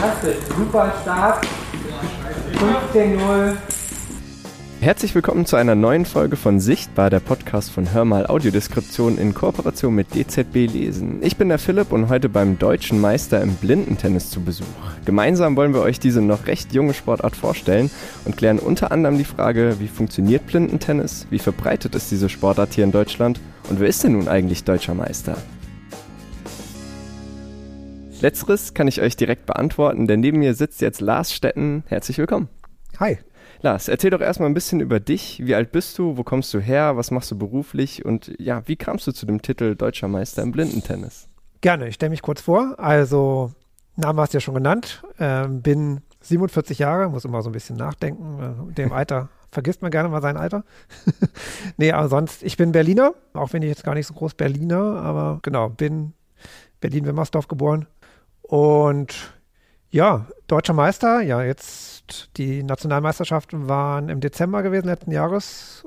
[0.00, 1.46] Fantastisch, super Start.
[2.94, 3.54] 15-0.
[4.80, 9.94] Herzlich willkommen zu einer neuen Folge von Sichtbar, der Podcast von Hörmal Audiodeskription in Kooperation
[9.94, 11.22] mit DZB Lesen.
[11.22, 14.64] Ich bin der Philipp und heute beim deutschen Meister im Blindentennis zu Besuch.
[15.04, 17.90] Gemeinsam wollen wir euch diese noch recht junge Sportart vorstellen
[18.24, 22.84] und klären unter anderem die Frage, wie funktioniert Blindentennis, wie verbreitet ist diese Sportart hier
[22.84, 25.36] in Deutschland und wer ist denn nun eigentlich deutscher Meister?
[28.20, 31.84] Letzteres kann ich euch direkt beantworten, denn neben mir sitzt jetzt Lars Stetten.
[31.86, 32.50] Herzlich willkommen.
[32.98, 33.18] Hi.
[33.62, 35.40] Lars, erzähl doch erstmal ein bisschen über dich.
[35.42, 36.18] Wie alt bist du?
[36.18, 36.98] Wo kommst du her?
[36.98, 38.04] Was machst du beruflich?
[38.04, 41.28] Und ja, wie kamst du zu dem Titel Deutscher Meister im Blindentennis?
[41.62, 42.74] Gerne, ich stelle mich kurz vor.
[42.78, 43.52] Also,
[43.96, 45.02] Name hast du ja schon genannt.
[45.18, 48.68] Ähm, bin 47 Jahre, muss immer so ein bisschen nachdenken.
[48.70, 50.64] Äh, dem Alter vergisst man gerne mal sein Alter.
[51.78, 55.00] nee, aber sonst, ich bin Berliner, auch wenn ich jetzt gar nicht so groß Berliner,
[55.00, 56.12] aber genau, bin
[56.80, 57.86] Berlin-Wimmersdorf geboren.
[58.50, 59.32] Und
[59.90, 65.86] ja, deutscher Meister, ja, jetzt die Nationalmeisterschaften waren im Dezember gewesen letzten Jahres.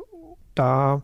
[0.56, 1.02] Da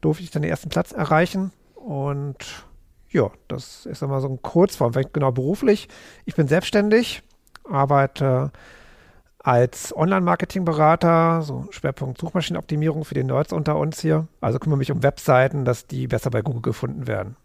[0.00, 2.66] durfte ich dann den ersten Platz erreichen und
[3.08, 5.88] ja, das ist immer so ein Kurzform, genau beruflich.
[6.24, 7.22] Ich bin selbstständig,
[7.62, 8.50] arbeite
[9.38, 14.26] als Online-Marketing-Berater, so Schwerpunkt Suchmaschinenoptimierung für die Nerds unter uns hier.
[14.40, 17.36] Also kümmere mich um Webseiten, dass die besser bei Google gefunden werden.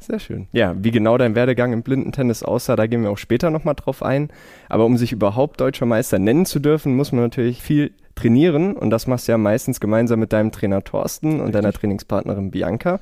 [0.00, 0.46] Sehr schön.
[0.52, 4.02] Ja, wie genau dein Werdegang im Blindentennis aussah, da gehen wir auch später nochmal drauf
[4.02, 4.30] ein.
[4.68, 8.90] Aber um sich überhaupt deutscher Meister nennen zu dürfen, muss man natürlich viel trainieren und
[8.90, 11.52] das machst du ja meistens gemeinsam mit deinem Trainer Thorsten und Richtig.
[11.52, 13.00] deiner Trainingspartnerin Bianca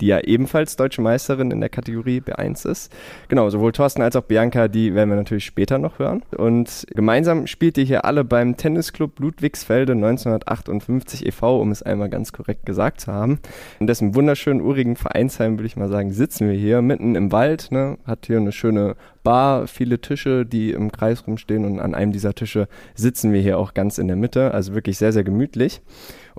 [0.00, 2.92] die ja ebenfalls deutsche Meisterin in der Kategorie B1 ist.
[3.28, 6.22] Genau, sowohl Thorsten als auch Bianca, die werden wir natürlich später noch hören.
[6.36, 12.32] Und gemeinsam spielt ihr hier alle beim Tennisclub Ludwigsfelde 1958 e.V., um es einmal ganz
[12.32, 13.40] korrekt gesagt zu haben.
[13.80, 17.70] In dessen wunderschönen urigen Vereinsheim, würde ich mal sagen, sitzen wir hier mitten im Wald,
[17.70, 17.98] ne?
[18.04, 22.34] hat hier eine schöne Bar, viele Tische, die im Kreis rumstehen und an einem dieser
[22.34, 25.82] Tische sitzen wir hier auch ganz in der Mitte, also wirklich sehr, sehr gemütlich.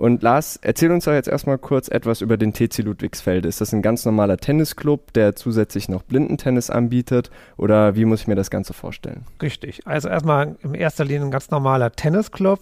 [0.00, 3.46] Und Lars, erzähl uns doch jetzt erstmal kurz etwas über den TC Ludwigsfelde.
[3.46, 7.30] Ist das ein ganz normaler Tennisclub, der zusätzlich noch Blindentennis anbietet?
[7.58, 9.26] Oder wie muss ich mir das Ganze vorstellen?
[9.42, 9.86] Richtig.
[9.86, 12.60] Also erstmal in erster Linie ein ganz normaler Tennisclub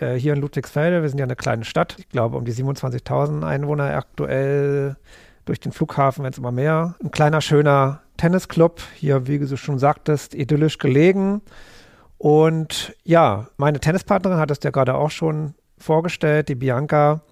[0.00, 1.00] äh, hier in Ludwigsfelde.
[1.00, 1.94] Wir sind ja eine kleine Stadt.
[2.00, 4.96] Ich glaube, um die 27.000 Einwohner aktuell
[5.44, 6.96] durch den Flughafen, wenn es immer mehr.
[7.00, 8.80] Ein kleiner, schöner Tennisclub.
[8.96, 11.40] Hier, wie du schon sagtest, idyllisch gelegen.
[12.18, 16.48] Und ja, meine Tennispartnerin hat es ja gerade auch schon vorgestellt.
[16.48, 17.22] Die Bianca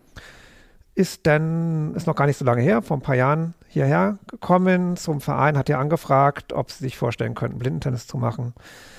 [0.95, 4.97] ist dann, ist noch gar nicht so lange her, vor ein paar Jahren hierher gekommen
[4.97, 8.53] zum Verein, hat ja angefragt, ob sie sich vorstellen könnten, Blindentennis zu machen.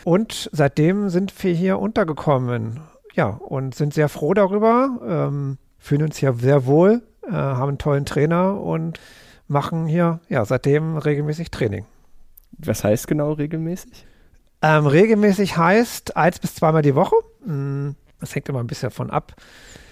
[0.06, 2.80] Und seitdem sind wir hier untergekommen.
[3.16, 7.78] Ja, und sind sehr froh darüber, ähm, fühlen uns hier sehr wohl, äh, haben einen
[7.80, 9.00] tollen Trainer und
[9.50, 11.86] machen hier ja seitdem regelmäßig Training.
[12.60, 14.06] Was heißt genau regelmäßig?
[14.62, 17.16] Ähm, regelmäßig heißt eins bis zweimal die Woche.
[17.46, 19.34] Mm, das hängt immer ein bisschen davon ab,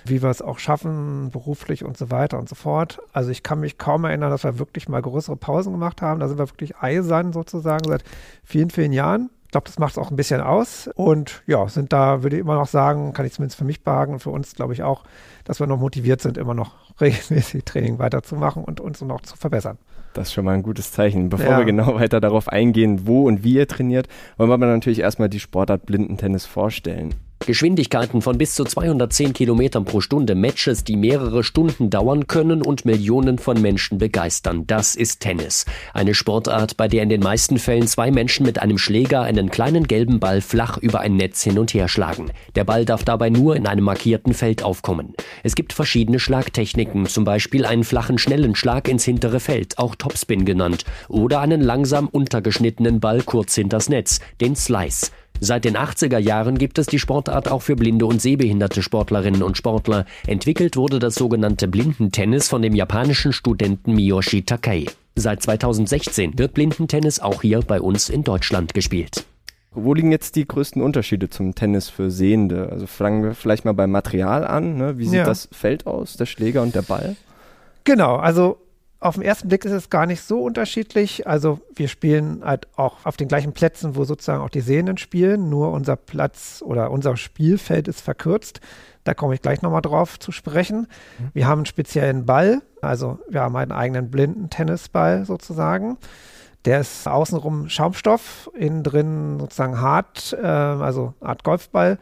[0.05, 2.99] wie wir es auch schaffen, beruflich und so weiter und so fort.
[3.13, 6.19] Also ich kann mich kaum erinnern, dass wir wirklich mal größere Pausen gemacht haben.
[6.19, 8.03] Da sind wir wirklich eisern sozusagen seit
[8.43, 9.29] vielen, vielen Jahren.
[9.45, 10.89] Ich glaube, das macht es auch ein bisschen aus.
[10.95, 14.13] Und ja, sind da, würde ich immer noch sagen, kann ich zumindest für mich behagen
[14.13, 15.03] und für uns, glaube ich, auch,
[15.45, 19.77] dass wir noch motiviert sind, immer noch regelmäßig Training weiterzumachen und uns noch zu verbessern.
[20.13, 21.29] Das ist schon mal ein gutes Zeichen.
[21.29, 21.57] Bevor ja.
[21.59, 25.29] wir genau weiter darauf eingehen, wo und wie ihr trainiert, wollen wir aber natürlich erstmal
[25.29, 27.13] die Sportart Blindentennis vorstellen.
[27.47, 32.83] Geschwindigkeiten von bis zu 210 Kilometern pro Stunde, Matches, die mehrere Stunden dauern können und
[32.83, 34.67] Millionen von Menschen begeistern.
[34.67, 35.65] Das ist Tennis.
[35.93, 39.87] Eine Sportart, bei der in den meisten Fällen zwei Menschen mit einem Schläger einen kleinen
[39.87, 42.31] gelben Ball flach über ein Netz hin und her schlagen.
[42.55, 45.13] Der Ball darf dabei nur in einem markierten Feld aufkommen.
[45.41, 50.43] Es gibt verschiedene Schlagtechniken, zum Beispiel einen flachen, schnellen Schlag ins hintere Feld, auch Topspin
[50.43, 55.11] genannt, oder einen langsam untergeschnittenen Ball kurz hinters Netz, den Slice.
[55.39, 59.57] Seit den 80er Jahren gibt es die Sportart auch für blinde und sehbehinderte Sportlerinnen und
[59.57, 60.05] Sportler.
[60.25, 64.85] Entwickelt wurde das sogenannte Blindentennis von dem japanischen Studenten Miyoshi Takei.
[65.15, 69.25] Seit 2016 wird Blindentennis auch hier bei uns in Deutschland gespielt.
[69.71, 72.69] Wo liegen jetzt die größten Unterschiede zum Tennis für Sehende?
[72.71, 74.75] Also fangen wir vielleicht mal beim Material an.
[74.75, 74.97] Ne?
[74.97, 75.25] Wie sieht ja.
[75.25, 77.15] das Feld aus, der Schläger und der Ball?
[77.83, 78.57] Genau, also
[78.99, 81.27] auf den ersten Blick ist es gar nicht so unterschiedlich.
[81.27, 85.49] Also wir spielen halt auch auf den gleichen Plätzen, wo sozusagen auch die Sehenden spielen.
[85.49, 88.59] Nur unser Platz oder unser Spielfeld ist verkürzt.
[89.03, 90.87] Da komme ich gleich nochmal drauf zu sprechen.
[91.19, 91.29] Mhm.
[91.33, 92.61] Wir haben einen speziellen Ball.
[92.81, 95.97] Also wir haben einen eigenen blinden Tennisball sozusagen.
[96.65, 101.99] Der ist außenrum Schaumstoff, innen drin sozusagen hart, äh, also Art Golfball,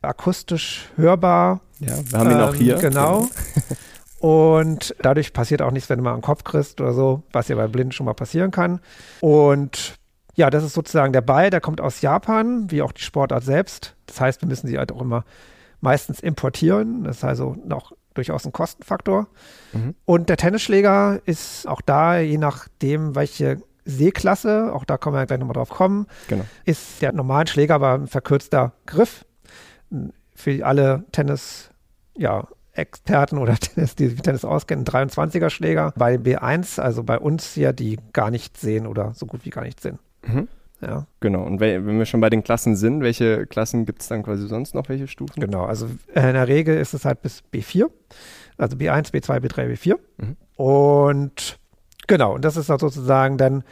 [0.00, 1.60] akustisch hörbar.
[1.78, 2.76] Ja, wir haben ihn ähm, auch hier.
[2.78, 3.28] Genau.
[4.22, 7.56] Und dadurch passiert auch nichts, wenn du mal einen Kopf kriegst oder so, was ja
[7.56, 8.78] bei Blinden schon mal passieren kann.
[9.20, 9.96] Und
[10.34, 13.96] Ja, das ist sozusagen der Ball, der kommt aus Japan, wie auch die Sportart selbst.
[14.06, 15.24] Das heißt, wir müssen sie halt auch immer
[15.80, 17.04] meistens importieren.
[17.04, 19.26] Das ist also noch durchaus ein Kostenfaktor.
[19.72, 19.94] Mhm.
[20.04, 25.40] Und der Tennisschläger ist auch da, je nachdem, welche Seeklasse, auch da können wir gleich
[25.40, 26.44] nochmal drauf kommen, genau.
[26.64, 29.24] ist der normalen Schläger aber ein verkürzter Griff.
[30.34, 31.70] Für alle Tennis,
[32.16, 35.92] ja, Experten oder Tennis, die sich Tennis auskennen, 23er Schläger.
[35.96, 39.62] Bei B1, also bei uns hier, die gar nicht sehen oder so gut wie gar
[39.62, 39.98] nicht sehen.
[40.26, 40.48] Mhm.
[40.80, 41.06] Ja.
[41.20, 41.44] Genau.
[41.44, 44.74] Und wenn wir schon bei den Klassen sind, welche Klassen gibt es dann quasi sonst
[44.74, 44.88] noch?
[44.88, 45.40] Welche Stufen?
[45.40, 45.64] Genau.
[45.64, 47.88] Also äh, in der Regel ist es halt bis B4.
[48.58, 49.94] Also B1, B2, B3, B4.
[50.18, 50.36] Mhm.
[50.56, 51.58] Und
[52.08, 52.34] genau.
[52.34, 53.62] Und das ist halt sozusagen dann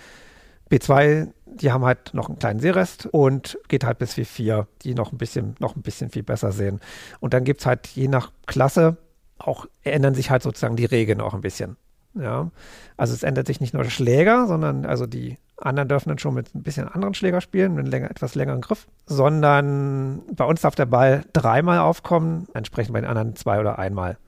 [0.71, 5.13] B2, die haben halt noch einen kleinen Seerest und geht halt bis V4, die noch
[5.13, 6.81] ein bisschen, noch ein bisschen viel besser sehen.
[7.21, 8.97] Und dann gibt es halt je nach Klasse
[9.39, 11.77] auch, ändern sich halt sozusagen die Regeln auch ein bisschen.
[12.15, 12.51] Ja.
[12.97, 16.35] Also es ändert sich nicht nur der Schläger, sondern also die anderen dürfen dann schon
[16.35, 20.75] mit ein bisschen anderen Schläger spielen, mit länger, etwas längeren Griff, sondern bei uns darf
[20.75, 24.19] der Ball dreimal aufkommen, entsprechend bei den anderen zwei oder einmal.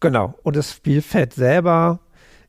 [0.00, 0.34] Genau.
[0.42, 2.00] Und das Spielfeld selber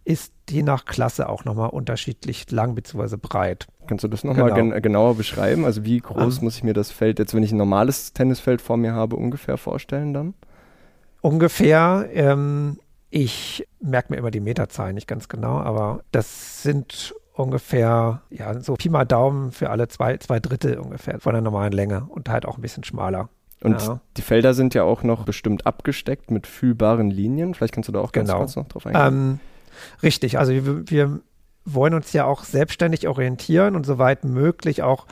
[0.05, 3.17] ist je nach Klasse auch nochmal unterschiedlich lang bzw.
[3.17, 3.67] breit.
[3.89, 4.73] Kannst du das nochmal genau.
[4.73, 5.65] gen genauer beschreiben?
[5.65, 6.43] Also wie groß ah.
[6.43, 9.57] muss ich mir das Feld jetzt, wenn ich ein normales Tennisfeld vor mir habe, ungefähr
[9.57, 10.35] vorstellen dann?
[11.21, 12.07] Ungefähr.
[12.13, 12.77] Ähm,
[13.09, 18.75] ich merke mir immer die Meterzahlen nicht ganz genau, aber das sind ungefähr, ja, so
[18.75, 22.45] Pi mal Daumen für alle zwei, zwei Drittel ungefähr von der normalen Länge und halt
[22.45, 23.29] auch ein bisschen schmaler.
[23.63, 24.01] Und ja.
[24.17, 27.55] die Felder sind ja auch noch bestimmt abgesteckt mit fühlbaren Linien.
[27.55, 28.39] Vielleicht kannst du da auch ganz genau.
[28.41, 29.07] kurz noch drauf eingehen.
[29.07, 29.39] Ähm,
[30.03, 31.21] richtig, also wir, wir
[31.73, 35.05] wollen uns ja auch selbstständig orientieren und soweit möglich auch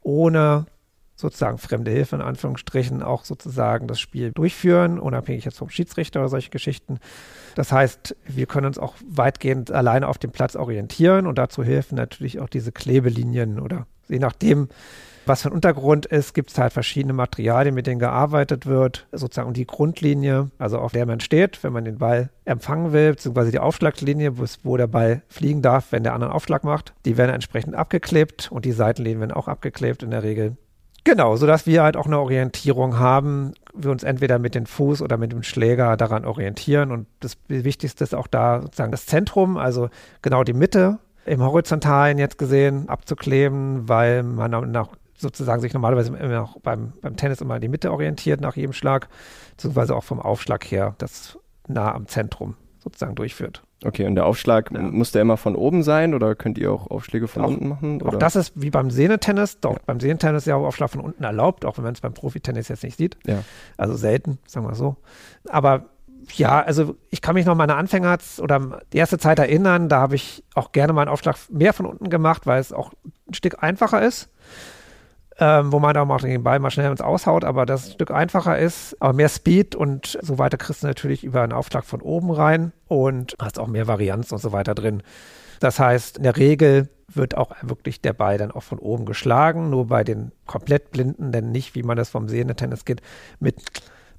[0.00, 0.66] ohne
[1.14, 6.28] sozusagen fremde Hilfe in Anführungsstrichen auch sozusagen das Spiel durchführen, unabhängig jetzt vom Schiedsrichter oder
[6.28, 6.98] solche Geschichten.
[7.54, 11.94] Das heißt, wir können uns auch weitgehend alleine auf dem Platz orientieren und dazu helfen
[11.94, 14.68] natürlich auch diese Klebelinien oder je nachdem,
[15.24, 19.06] was für ein Untergrund ist, gibt es halt verschiedene Materialien, mit denen gearbeitet wird.
[19.12, 23.52] Sozusagen die Grundlinie, also auf der man steht, wenn man den Ball empfangen will, beziehungsweise
[23.52, 24.32] die Aufschlagslinie,
[24.64, 26.92] wo der Ball fliegen darf, wenn der andere Aufschlag macht.
[27.04, 30.56] Die werden entsprechend abgeklebt und die Seitenlinien werden auch abgeklebt in der Regel.
[31.04, 35.18] Genau, sodass wir halt auch eine Orientierung haben, wir uns entweder mit dem Fuß oder
[35.18, 36.92] mit dem Schläger daran orientieren.
[36.92, 39.88] Und das Wichtigste ist auch da sozusagen das Zentrum, also
[40.20, 46.42] genau die Mitte im Horizontalen jetzt gesehen abzukleben, weil man nach, sozusagen sich normalerweise immer
[46.42, 49.08] auch beim, beim Tennis immer in die Mitte orientiert nach jedem Schlag,
[49.50, 51.38] beziehungsweise auch vom Aufschlag her das
[51.68, 53.62] nah am Zentrum sozusagen durchführt.
[53.84, 54.80] Okay, und der Aufschlag, ja.
[54.80, 58.02] muss der immer von oben sein oder könnt ihr auch Aufschläge von auch, unten machen?
[58.02, 58.14] Oder?
[58.14, 59.60] Auch das ist wie beim Sehnetennis.
[59.60, 59.80] Doch, ja.
[59.86, 62.68] beim Sehnetennis ist ja auch Aufschlag von unten erlaubt, auch wenn man es beim Profitennis
[62.68, 63.16] jetzt nicht sieht.
[63.26, 63.42] Ja.
[63.76, 64.96] Also selten, sagen wir so.
[65.48, 65.86] Aber
[66.34, 70.14] ja, also ich kann mich noch meine Anfänger oder die erste Zeit erinnern, da habe
[70.14, 72.92] ich auch gerne mal einen Aufschlag mehr von unten gemacht, weil es auch
[73.28, 74.28] ein Stück einfacher ist
[75.38, 78.10] ähm, wo man da auch den Ball mal schnell ins Aushaut, aber das ein Stück
[78.10, 82.00] einfacher ist, aber mehr Speed und so weiter kriegst du natürlich über einen Aufschlag von
[82.00, 85.02] oben rein und hast auch mehr Varianz und so weiter drin.
[85.60, 89.70] Das heißt, in der Regel wird auch wirklich der Ball dann auch von oben geschlagen,
[89.70, 93.02] nur bei den komplett Blinden, denn nicht, wie man das vom sehenden Tennis geht,
[93.38, 93.56] mit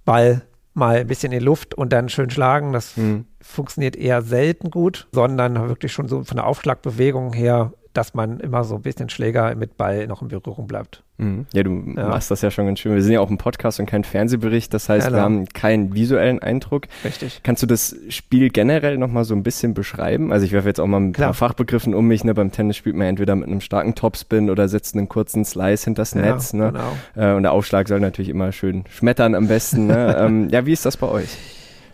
[0.06, 0.42] Ball
[0.74, 2.74] mal ein bisschen in die Luft und dann schön schlagen.
[2.74, 3.26] Das hm.
[3.42, 8.64] funktioniert eher selten gut, sondern wirklich schon so von der Aufschlagbewegung her dass man immer
[8.64, 11.03] so ein bisschen Schläger mit Ball noch in Berührung bleibt.
[11.18, 11.46] Mhm.
[11.54, 12.08] Ja, du ja.
[12.08, 12.96] machst das ja schon ganz schön.
[12.96, 15.94] Wir sind ja auch ein Podcast und kein Fernsehbericht, das heißt, ja, wir haben keinen
[15.94, 16.88] visuellen Eindruck.
[17.04, 17.42] Richtig.
[17.44, 20.32] Kannst du das Spiel generell nochmal so ein bisschen beschreiben?
[20.32, 21.30] Also ich werfe jetzt auch mal ein Klar.
[21.30, 22.24] paar Fachbegriffen um mich.
[22.24, 22.34] Ne?
[22.34, 26.16] Beim Tennis spielt man entweder mit einem starken Topspin oder setzt einen kurzen Slice hinters
[26.16, 26.52] Netz.
[26.54, 26.72] Ja, ne?
[26.72, 27.32] genau.
[27.32, 29.88] Äh, und der Aufschlag soll natürlich immer schön schmettern am besten.
[29.88, 30.16] Ne?
[30.20, 31.38] ähm, ja, wie ist das bei euch?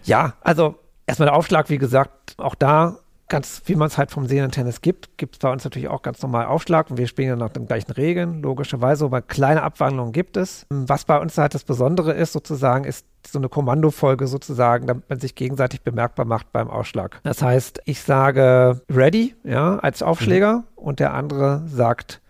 [0.06, 2.98] Ja, also erstmal der Aufschlag, wie gesagt, auch da
[3.29, 6.21] ganz, wie man es halt vom Sehnen-Tennis gibt, gibt es bei uns natürlich auch ganz
[6.21, 10.36] normal Aufschlag und wir spielen ja nach den gleichen Regeln, logischerweise, aber kleine Abwandlungen gibt
[10.36, 10.65] es.
[10.69, 15.19] Was bei uns halt das Besondere ist, sozusagen, ist so eine Kommandofolge sozusagen, damit man
[15.19, 17.19] sich gegenseitig bemerkbar macht beim Ausschlag.
[17.24, 20.63] Das heißt, ich sage ready, ja, als Aufschläger mhm.
[20.75, 22.21] und der andere sagt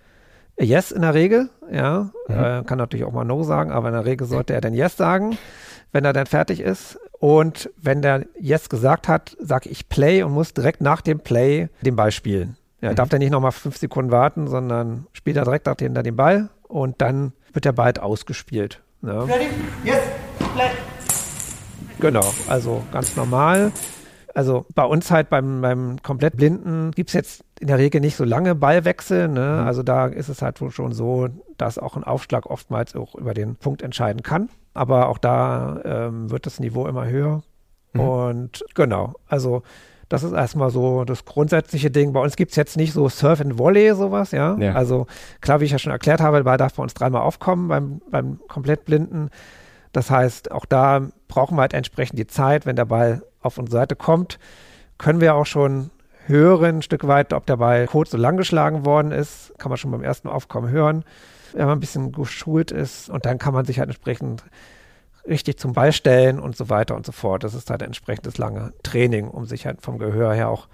[0.60, 2.36] Yes in der Regel, ja, mhm.
[2.36, 4.98] äh, kann natürlich auch mal No sagen, aber in der Regel sollte er dann Yes
[4.98, 5.38] sagen,
[5.92, 7.00] wenn er dann fertig ist.
[7.20, 11.70] Und wenn der Yes gesagt hat, sage ich Play und muss direkt nach dem Play
[11.82, 12.56] den Ball spielen.
[12.82, 12.96] Ja, mhm.
[12.96, 17.02] darf der nicht nochmal fünf Sekunden warten, sondern spielt er direkt hinter den Ball und
[17.02, 18.82] dann wird der Ball halt ausgespielt.
[19.02, 19.28] Ne?
[19.28, 19.50] Ready?
[19.84, 20.00] Yes,
[20.56, 20.70] play.
[22.00, 23.74] Genau, also ganz normal.
[24.34, 28.16] Also bei uns halt beim, beim komplett Blinden gibt es jetzt in der Regel nicht
[28.16, 29.28] so lange Ballwechsel.
[29.28, 29.60] Ne?
[29.62, 29.68] Mhm.
[29.68, 33.56] Also da ist es halt schon so, dass auch ein Aufschlag oftmals auch über den
[33.56, 37.42] Punkt entscheiden kann aber auch da ähm, wird das Niveau immer höher.
[37.94, 38.00] Mhm.
[38.00, 39.64] Und genau, also
[40.10, 42.14] Das ist erstmal so das grundsätzliche Ding.
[42.14, 44.58] Bei uns gibt es jetzt nicht so Surf and Volley sowas, ja?
[44.58, 44.74] Ja.
[44.74, 45.06] Also
[45.40, 48.02] klar, wie ich ja schon erklärt habe, der Ball darf bei uns dreimal aufkommen beim,
[48.10, 49.30] beim Komplettblinden.
[49.92, 53.82] Das heißt, auch da brauchen wir halt entsprechend die Zeit, wenn der Ball auf unsere
[53.82, 54.40] Seite kommt,
[54.98, 55.92] können wir auch schon
[56.30, 59.54] hören, ein Stück weit, ob der Ball kurz so lang geschlagen worden ist.
[59.58, 61.04] Kann man schon beim ersten Aufkommen hören,
[61.54, 63.10] wenn man ein bisschen geschult ist.
[63.10, 64.44] Und dann kann man sich halt entsprechend
[65.28, 67.44] richtig zum Ball stellen und so weiter und so fort.
[67.44, 70.68] Das ist halt entsprechendes lange Training, um sich halt vom Gehör her auch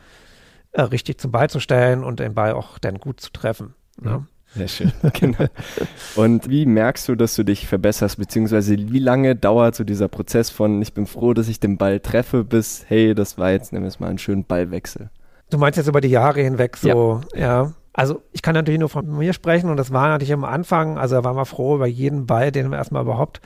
[0.71, 3.73] äh, richtig zum Ball zu stellen und den Ball auch dann gut zu treffen.
[3.99, 4.25] Ne?
[4.55, 5.47] Sehr schön, genau.
[6.15, 10.49] Und wie merkst du, dass du dich verbesserst, beziehungsweise wie lange dauert so dieser Prozess
[10.49, 13.83] von ich bin froh, dass ich den Ball treffe, bis hey, das war jetzt, nehmen
[13.83, 15.09] wir es mal, einen schönen Ballwechsel?
[15.49, 17.39] Du meinst jetzt über die Jahre hinweg so, ja.
[17.65, 17.71] ja.
[17.93, 21.15] Also ich kann natürlich nur von mir sprechen und das war natürlich am Anfang, also
[21.15, 23.39] da waren wir froh über jeden Ball, den wir erstmal überhaupt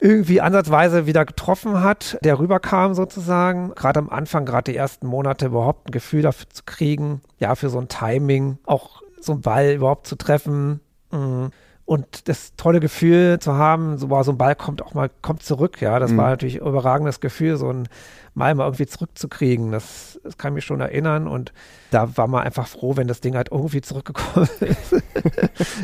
[0.00, 3.72] irgendwie ansatzweise wieder getroffen hat, der rüberkam sozusagen.
[3.74, 7.70] Gerade am Anfang, gerade die ersten Monate überhaupt ein Gefühl dafür zu kriegen, ja, für
[7.70, 10.80] so ein Timing, auch so einen Ball überhaupt zu treffen.
[11.12, 11.46] Mm.
[11.84, 15.42] Und das tolle Gefühl zu haben, so, wow, so ein Ball kommt auch mal, kommt
[15.42, 15.98] zurück, ja.
[15.98, 16.16] Das Mhm.
[16.16, 17.88] war natürlich ein überragendes Gefühl, so ein
[18.34, 19.72] Mal mal irgendwie zurückzukriegen.
[19.72, 21.28] Das, das kann ich mich schon erinnern.
[21.28, 21.52] Und
[21.90, 25.02] da war man einfach froh, wenn das Ding halt irgendwie zurückgekommen ist.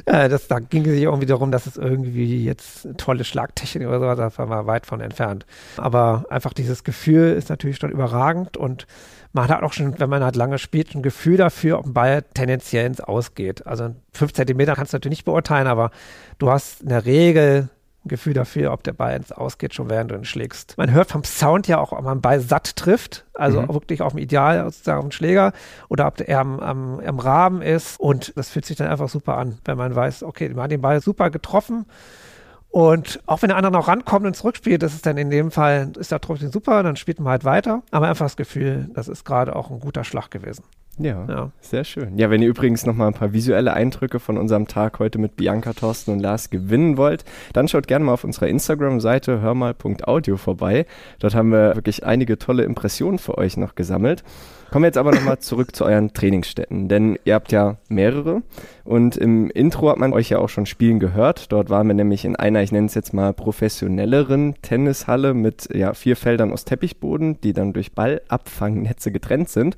[0.06, 4.14] das, da ging es sich irgendwie darum, dass es irgendwie jetzt tolle Schlagtechnik oder so,
[4.14, 5.44] da waren wir weit von entfernt.
[5.76, 8.86] Aber einfach dieses Gefühl ist natürlich schon überragend und
[9.32, 12.22] man hat auch schon, wenn man halt lange spielt, ein Gefühl dafür, ob ein Ball
[12.34, 13.66] tendenziell ins Ausgeht.
[13.66, 15.90] Also fünf Zentimeter kannst du natürlich nicht beurteilen, aber
[16.38, 17.68] du hast in der Regel
[18.04, 20.78] ein Gefühl dafür, ob der Ball ins Ausgeht, schon während du ihn schlägst.
[20.78, 23.68] Man hört vom Sound ja auch, ob man Ball satt trifft, also Mhm.
[23.74, 25.52] wirklich auf dem Ideal, sozusagen auf dem Schläger,
[25.88, 27.98] oder ob der am, am, am Rahmen ist.
[27.98, 30.80] Und das fühlt sich dann einfach super an, wenn man weiß, okay, man hat den
[30.80, 31.86] Ball super getroffen.
[32.70, 35.90] Und auch wenn der andere noch rankommt und zurückspielt, das ist dann in dem Fall,
[35.98, 37.82] ist der trotzdem super, dann spielt man halt weiter.
[37.90, 40.62] Aber einfach das Gefühl, das ist gerade auch ein guter Schlag gewesen.
[40.98, 41.52] Ja, Ja.
[41.60, 42.18] sehr schön.
[42.18, 45.36] Ja, wenn ihr übrigens noch mal ein paar visuelle Eindrücke von unserem Tag heute mit
[45.36, 50.86] Bianca, Thorsten und Lars gewinnen wollt, dann schaut gerne mal auf unserer Instagram-Seite hörmal.audio vorbei.
[51.20, 54.24] Dort haben wir wirklich einige tolle Impressionen für euch noch gesammelt.
[54.70, 58.42] Kommen wir jetzt aber nochmal zurück zu euren Trainingsstätten, denn ihr habt ja mehrere
[58.84, 61.52] und im Intro hat man euch ja auch schon spielen gehört.
[61.52, 65.94] Dort waren wir nämlich in einer, ich nenne es jetzt mal professionelleren Tennishalle mit ja,
[65.94, 69.76] vier Feldern aus Teppichboden, die dann durch Ballabfangnetze getrennt sind.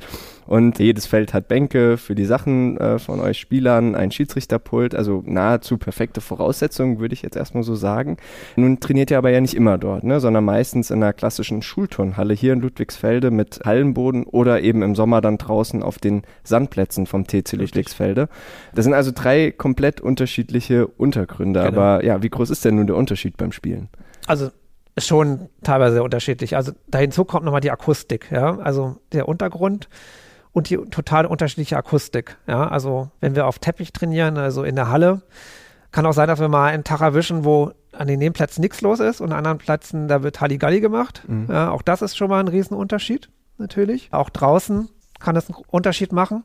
[0.51, 5.23] Und jedes Feld hat Bänke für die Sachen äh, von euch Spielern, ein Schiedsrichterpult, also
[5.25, 8.17] nahezu perfekte Voraussetzungen, würde ich jetzt erstmal so sagen.
[8.57, 12.35] Nun trainiert ihr aber ja nicht immer dort, ne, sondern meistens in einer klassischen Schulturnhalle
[12.35, 17.29] hier in Ludwigsfelde mit Hallenboden oder eben im Sommer dann draußen auf den Sandplätzen vom
[17.29, 18.29] TC Ludwigsfelde.
[18.75, 21.61] Das sind also drei komplett unterschiedliche Untergründe.
[21.61, 21.81] Genau.
[21.81, 23.89] Aber ja, wie groß ist denn nun der Unterschied beim Spielen?
[24.27, 24.51] Also
[24.99, 26.57] schon teilweise sehr unterschiedlich.
[26.57, 28.59] Also da hinzu kommt nochmal die Akustik, ja.
[28.59, 29.89] Also der Untergrund
[30.53, 32.37] und die total unterschiedliche Akustik.
[32.47, 35.23] Ja, also wenn wir auf Teppich trainieren, also in der Halle,
[35.93, 39.01] kann auch sein, dass wir mal einen Tag erwischen, wo an den Nebenplätzen nichts los
[39.01, 41.23] ist und an anderen Plätzen, da wird Halligalli gemacht.
[41.27, 41.47] Mhm.
[41.51, 43.29] Ja, auch das ist schon mal ein Riesenunterschied,
[43.59, 44.09] natürlich.
[44.13, 44.89] Auch draußen
[45.19, 46.45] kann das einen Unterschied machen.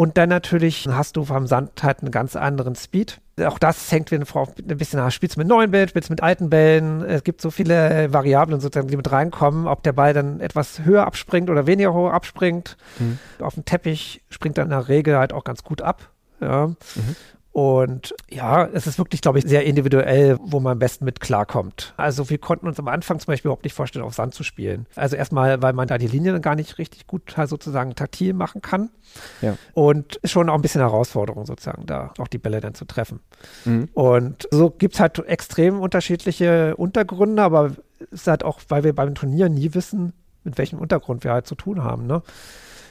[0.00, 3.20] Und dann natürlich hast du vom Sand halt einen ganz anderen Speed.
[3.44, 5.10] Auch das hängt wieder vor- ein bisschen nach.
[5.10, 7.02] Spielst du mit neuen Bällen, spielst du mit alten Bällen.
[7.04, 11.06] Es gibt so viele Variablen sozusagen, die mit reinkommen, ob der Ball dann etwas höher
[11.06, 12.78] abspringt oder weniger hoch abspringt.
[12.98, 13.18] Mhm.
[13.40, 16.08] Auf dem Teppich springt er in der Regel halt auch ganz gut ab.
[16.40, 16.70] Ja.
[17.52, 21.94] Und ja, es ist wirklich, glaube ich, sehr individuell, wo man am besten mit klarkommt.
[21.96, 24.86] Also wir konnten uns am Anfang zum Beispiel überhaupt nicht vorstellen, auf Sand zu spielen.
[24.94, 28.62] Also erstmal, weil man da die Linien gar nicht richtig gut halt sozusagen taktil machen
[28.62, 28.90] kann.
[29.42, 29.56] Ja.
[29.72, 33.18] Und ist schon auch ein bisschen Herausforderung sozusagen, da auch die Bälle dann zu treffen.
[33.64, 33.88] Mhm.
[33.94, 37.72] Und so gibt es halt extrem unterschiedliche Untergründe, aber
[38.12, 40.12] es ist halt auch, weil wir beim Turnier nie wissen,
[40.44, 42.06] mit welchem Untergrund wir halt zu tun haben.
[42.06, 42.22] Ne?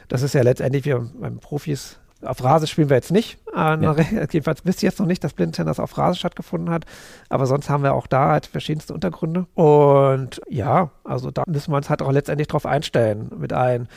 [0.10, 3.38] Das ist ja letztendlich, wir beim Profis, auf Rase spielen wir jetzt nicht.
[3.56, 3.96] Äh, Ja.
[4.32, 6.86] Jedenfalls wisst ihr jetzt noch nicht, dass Blindtennis auf Rase stattgefunden hat.
[7.30, 9.48] Aber sonst haben wir auch da halt verschiedenste Untergründe.
[9.56, 13.88] Und ja, also da müssen wir uns halt auch letztendlich drauf einstellen mit allen.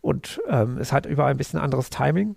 [0.00, 2.36] Und ähm, es hat überall ein bisschen anderes Timing.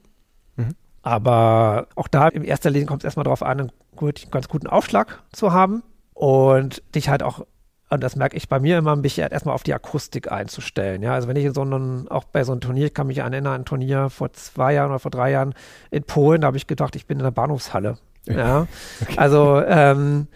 [0.55, 0.75] Mhm.
[1.01, 4.67] Aber auch da in erster Linie kommt es erstmal darauf an, einen gut, ganz guten
[4.67, 7.46] Aufschlag zu haben und dich halt auch,
[7.89, 11.01] und das merke ich bei mir immer, mich erstmal auf die Akustik einzustellen.
[11.01, 13.19] Ja, also wenn ich in so einem, auch bei so einem Turnier, ich kann mich
[13.19, 15.53] erinnern, an ein Turnier vor zwei Jahren oder vor drei Jahren
[15.89, 17.98] in Polen, da habe ich gedacht, ich bin in der Bahnhofshalle.
[18.25, 18.67] Ja,
[19.17, 20.27] also, ähm,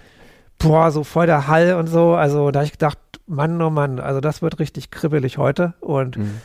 [0.58, 2.14] boah, so voll der Hall und so.
[2.16, 5.74] Also da habe ich gedacht, Mann, oh Mann, also das wird richtig kribbelig heute.
[5.80, 6.42] Und Mhm.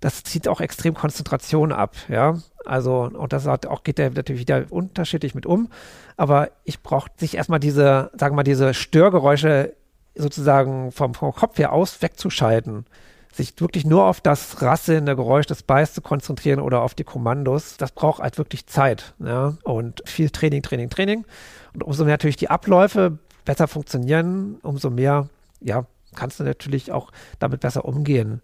[0.00, 2.38] das zieht auch extrem Konzentration ab, ja.
[2.64, 5.68] Also, und das hat auch, geht der natürlich wieder unterschiedlich mit um.
[6.16, 9.72] Aber ich brauche sich erstmal diese, sagen wir mal, diese Störgeräusche
[10.18, 12.86] sozusagen vom, vom Kopf her aus wegzuschalten.
[13.32, 17.76] sich wirklich nur auf das rasselnde Geräusch des Beis zu konzentrieren oder auf die Kommandos,
[17.76, 19.14] das braucht halt wirklich Zeit.
[19.20, 19.54] Ja?
[19.62, 21.24] Und viel Training, Training, Training.
[21.72, 25.28] Und umso mehr natürlich die Abläufe besser funktionieren, umso mehr,
[25.60, 28.42] ja, kannst du natürlich auch damit besser umgehen.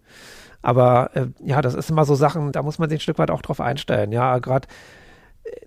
[0.61, 3.29] Aber äh, ja, das ist immer so Sachen, da muss man sich ein Stück weit
[3.29, 4.11] auch drauf einstellen.
[4.11, 4.67] Ja, gerade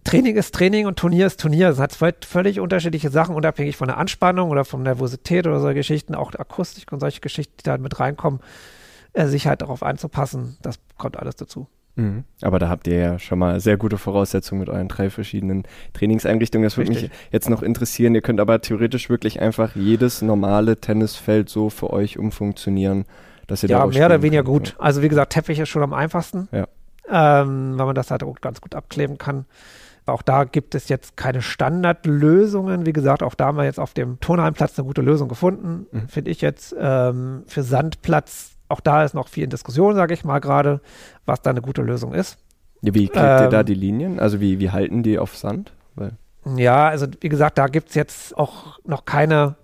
[0.04, 1.68] Training ist Training und Turnier ist Turnier.
[1.68, 6.14] Das hat völlig unterschiedliche Sachen, unabhängig von der Anspannung oder von Nervosität oder solche Geschichten,
[6.14, 8.40] auch Akustik und solche Geschichten, die da mit reinkommen
[9.12, 11.66] äh, sich halt darauf einzupassen, das kommt alles dazu.
[11.96, 12.24] Mhm.
[12.42, 16.64] Aber da habt ihr ja schon mal sehr gute Voraussetzungen mit euren drei verschiedenen Trainingseinrichtungen.
[16.64, 18.14] Das würde mich jetzt noch interessieren.
[18.14, 23.04] Ihr könnt aber theoretisch wirklich einfach jedes normale Tennisfeld so für euch umfunktionieren,
[23.48, 24.74] dass ihr ja, da mehr oder weniger könnt.
[24.74, 24.76] gut.
[24.78, 26.68] Also wie gesagt, Teppich ist schon am einfachsten, ja.
[27.10, 29.46] Ähm, weil man das halt auch ganz gut abkleben kann.
[30.06, 32.86] Auch da gibt es jetzt keine Standardlösungen.
[32.86, 36.08] Wie gesagt, auch da haben wir jetzt auf dem Turnheimplatz eine gute Lösung gefunden, mhm.
[36.08, 36.74] finde ich jetzt.
[36.78, 40.80] Ähm, für Sandplatz auch da ist noch viel in Diskussion, sage ich mal gerade,
[41.24, 42.38] was da eine gute Lösung ist.
[42.82, 44.20] Ja, wie klebt ähm, ihr da die Linien?
[44.20, 45.72] Also wie, wie halten die auf Sand?
[45.94, 46.12] Weil
[46.56, 49.56] ja, also wie gesagt, da gibt es jetzt auch noch keine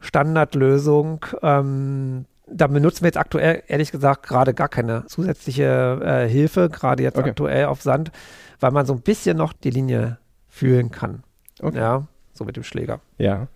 [0.00, 1.24] Standardlösung.
[1.42, 7.02] Ähm, da benutzen wir jetzt aktuell, ehrlich gesagt, gerade gar keine zusätzliche äh, Hilfe, gerade
[7.02, 7.30] jetzt okay.
[7.30, 8.10] aktuell auf Sand,
[8.60, 11.22] weil man so ein bisschen noch die Linie fühlen kann.
[11.60, 11.78] Okay.
[11.78, 13.00] Ja, so mit dem Schläger.
[13.18, 13.48] Ja.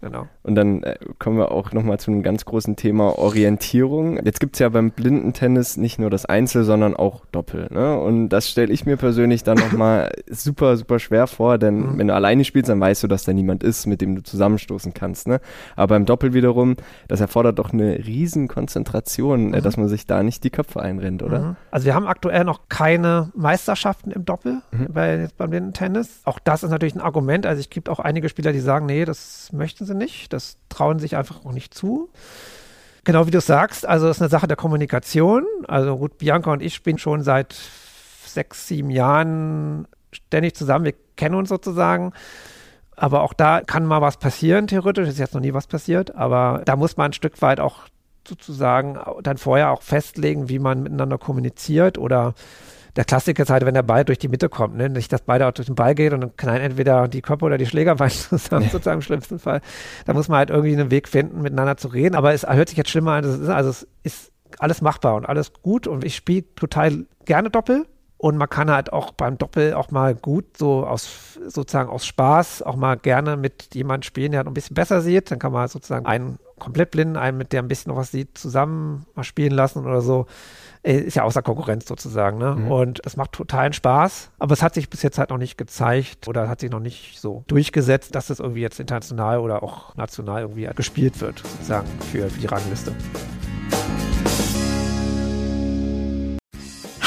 [0.00, 0.28] Genau.
[0.42, 4.24] Und dann äh, kommen wir auch nochmal zu einem ganz großen Thema Orientierung.
[4.24, 7.68] Jetzt gibt es ja beim Blindentennis nicht nur das Einzel, sondern auch Doppel.
[7.70, 7.98] Ne?
[7.98, 11.98] Und das stelle ich mir persönlich dann nochmal super, super schwer vor, denn mhm.
[11.98, 14.94] wenn du alleine spielst, dann weißt du, dass da niemand ist, mit dem du zusammenstoßen
[14.94, 15.28] kannst.
[15.28, 15.40] Ne?
[15.76, 16.76] Aber beim Doppel wiederum,
[17.08, 19.62] das erfordert doch eine riesen Konzentration, äh, mhm.
[19.62, 21.40] dass man sich da nicht die Köpfe einrennt, oder?
[21.40, 21.56] Mhm.
[21.70, 24.88] Also wir haben aktuell noch keine Meisterschaften im Doppel mhm.
[24.92, 26.22] bei, beim Blindentennis.
[26.24, 27.44] Auch das ist natürlich ein Argument.
[27.44, 30.32] Also es gibt auch einige Spieler, die sagen, nee, das möchten sie sie nicht.
[30.32, 32.10] Das trauen sich einfach auch nicht zu.
[33.04, 35.46] Genau wie du sagst, also es ist eine Sache der Kommunikation.
[35.66, 37.56] Also gut, Bianca und ich spielen schon seit
[38.26, 40.84] sechs, sieben Jahren ständig zusammen.
[40.84, 42.12] Wir kennen uns sozusagen.
[42.96, 45.08] Aber auch da kann mal was passieren, theoretisch.
[45.08, 46.14] Ist jetzt noch nie was passiert.
[46.14, 47.88] Aber da muss man ein Stück weit auch
[48.28, 52.34] sozusagen dann vorher auch festlegen, wie man miteinander kommuniziert oder
[52.96, 54.88] der Klassiker ist halt, wenn der Ball durch die Mitte kommt, ne?
[54.88, 57.58] nicht, dass beide auch durch den Ball geht und dann knallen entweder die Körper oder
[57.58, 58.70] die Schlägerbeine zusammen, ja.
[58.70, 59.60] sozusagen im schlimmsten Fall.
[60.06, 62.14] Da muss man halt irgendwie einen Weg finden, miteinander zu reden.
[62.14, 63.24] Aber es hört sich jetzt schlimmer an.
[63.24, 67.86] Ist, also es ist alles machbar und alles gut und ich spiele total gerne Doppel.
[68.16, 72.60] Und man kann halt auch beim Doppel auch mal gut so aus sozusagen aus Spaß
[72.60, 75.30] auch mal gerne mit jemandem spielen, der halt ein bisschen besser sieht.
[75.30, 78.12] Dann kann man halt sozusagen einen komplett blinden, einen mit der ein bisschen noch was
[78.12, 80.26] sieht, zusammen mal spielen lassen oder so.
[80.82, 82.38] Äh, ist ja außer Konkurrenz sozusagen.
[82.38, 82.54] Ne?
[82.54, 82.70] Mhm.
[82.70, 84.30] Und es macht totalen Spaß.
[84.38, 87.20] Aber es hat sich bis jetzt halt noch nicht gezeigt oder hat sich noch nicht
[87.20, 92.30] so durchgesetzt, dass es irgendwie jetzt international oder auch national irgendwie gespielt wird, sozusagen für,
[92.30, 92.94] für die Rangliste.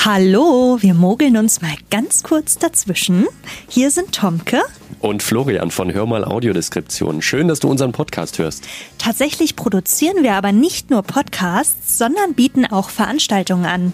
[0.06, 3.26] Hallo, wir mogeln uns mal ganz kurz dazwischen.
[3.70, 4.62] Hier sind Tomke
[5.00, 7.22] und Florian von Hör mal Audiodeskription.
[7.22, 8.68] Schön, dass du unseren Podcast hörst.
[8.98, 13.94] Tatsächlich produzieren wir aber nicht nur Podcasts, sondern bieten auch Veranstaltungen an.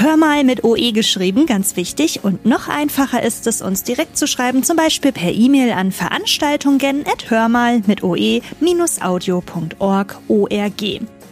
[0.00, 2.22] Hör mal mit OE geschrieben, ganz wichtig.
[2.22, 7.04] Und noch einfacher ist es, uns direkt zu schreiben, zum Beispiel per E-Mail an veranstaltungen
[7.04, 8.40] at hörmal mit oe-audio.org.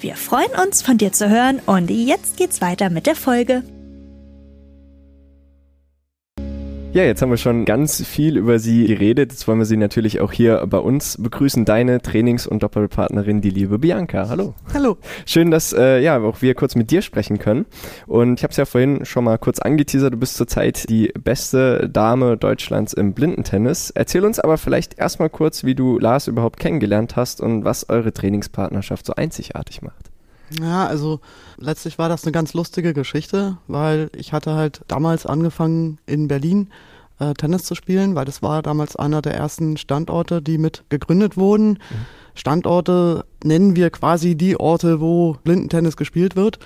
[0.01, 3.63] Wir freuen uns, von dir zu hören und jetzt geht's weiter mit der Folge.
[6.97, 9.31] Ja, jetzt haben wir schon ganz viel über sie geredet.
[9.31, 11.67] Jetzt wollen wir sie natürlich auch hier bei uns begrüßen.
[11.67, 14.31] Deine Trainings- und Doppelpartnerin, die liebe Bianca.
[14.31, 14.55] Hallo.
[14.73, 14.97] Hallo.
[15.27, 17.67] Schön, dass äh, ja auch wir kurz mit dir sprechen können.
[18.07, 20.15] Und ich habe es ja vorhin schon mal kurz angeteasert.
[20.15, 23.91] Du bist zurzeit die beste Dame Deutschlands im Blindentennis.
[23.91, 28.15] Erzähl uns aber vielleicht erstmal kurz, wie du Lars überhaupt kennengelernt hast und was eure
[28.15, 30.16] Trainingspartnerschaft so einzigartig macht.
[30.61, 31.21] Ja, also
[31.59, 36.69] letztlich war das eine ganz lustige Geschichte, weil ich hatte halt damals angefangen in Berlin
[37.19, 41.37] äh, Tennis zu spielen, weil das war damals einer der ersten Standorte, die mit gegründet
[41.37, 41.71] wurden.
[41.71, 41.79] Mhm.
[42.35, 46.59] Standorte nennen wir quasi die Orte, wo Blindentennis gespielt wird.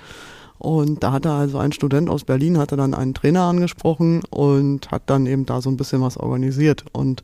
[0.57, 5.03] Und da hatte also ein Student aus Berlin, hatte dann einen Trainer angesprochen und hat
[5.07, 6.85] dann eben da so ein bisschen was organisiert.
[6.91, 7.23] Und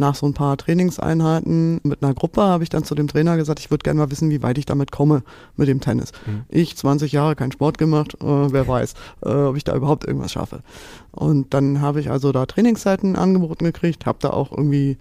[0.00, 3.60] nach so ein paar Trainingseinheiten mit einer Gruppe habe ich dann zu dem Trainer gesagt,
[3.60, 5.22] ich würde gerne mal wissen, wie weit ich damit komme
[5.56, 6.10] mit dem Tennis.
[6.26, 6.42] Mhm.
[6.48, 10.32] Ich, 20 Jahre keinen Sport gemacht, äh, wer weiß, äh, ob ich da überhaupt irgendwas
[10.32, 10.60] schaffe.
[11.12, 14.98] Und dann habe ich also da Trainingszeiten angeboten gekriegt, habe da auch irgendwie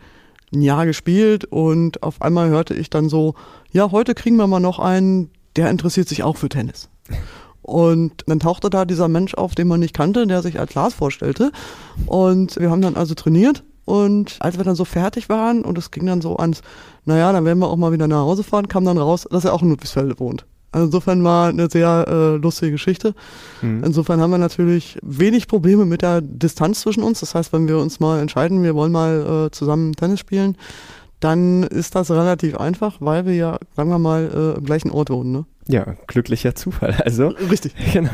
[0.54, 3.36] ein Jahr gespielt und auf einmal hörte ich dann so,
[3.72, 6.90] ja, heute kriegen wir mal noch einen, der interessiert sich auch für Tennis.
[7.62, 10.96] Und dann tauchte da dieser Mensch auf, den man nicht kannte, der sich als Lars
[10.96, 11.52] vorstellte.
[12.08, 13.64] Und wir haben dann also trainiert.
[13.90, 16.62] Und als wir dann so fertig waren und es ging dann so ans,
[17.06, 19.54] naja, dann werden wir auch mal wieder nach Hause fahren, kam dann raus, dass er
[19.54, 20.46] auch in Ludwigsfelde wohnt.
[20.72, 23.16] Also insofern war eine sehr äh, lustige Geschichte.
[23.64, 23.84] Mhm.
[23.84, 27.22] Insofern haben wir natürlich wenig Probleme mit der Distanz zwischen uns.
[27.22, 30.56] Das heißt, wenn wir uns mal entscheiden, wir wollen mal äh, zusammen Tennis spielen,
[31.20, 35.10] dann ist das relativ einfach, weil wir ja, sagen wir mal, äh, im gleichen Ort
[35.10, 35.32] wohnen.
[35.32, 35.46] Ne?
[35.72, 36.96] Ja, glücklicher Zufall.
[37.06, 37.76] Also richtig.
[37.94, 38.10] Genau.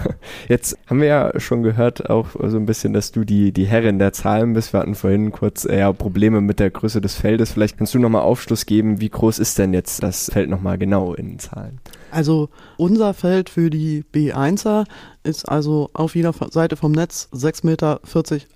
[0.50, 3.98] Jetzt haben wir ja schon gehört auch so ein bisschen, dass du die die Herrin
[3.98, 4.74] der Zahlen bist.
[4.74, 7.52] Wir hatten vorhin kurz eher Probleme mit der Größe des Feldes.
[7.52, 11.14] Vielleicht kannst du nochmal Aufschluss geben, wie groß ist denn jetzt das Feld nochmal genau
[11.14, 11.80] in Zahlen?
[12.12, 14.86] Also unser Feld für die B1er
[15.24, 18.00] ist also auf jeder Seite vom Netz 6,40 Meter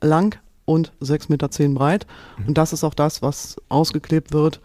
[0.01, 2.05] lang und 6,10 Meter breit.
[2.45, 4.59] Und das ist auch das, was ausgeklebt wird,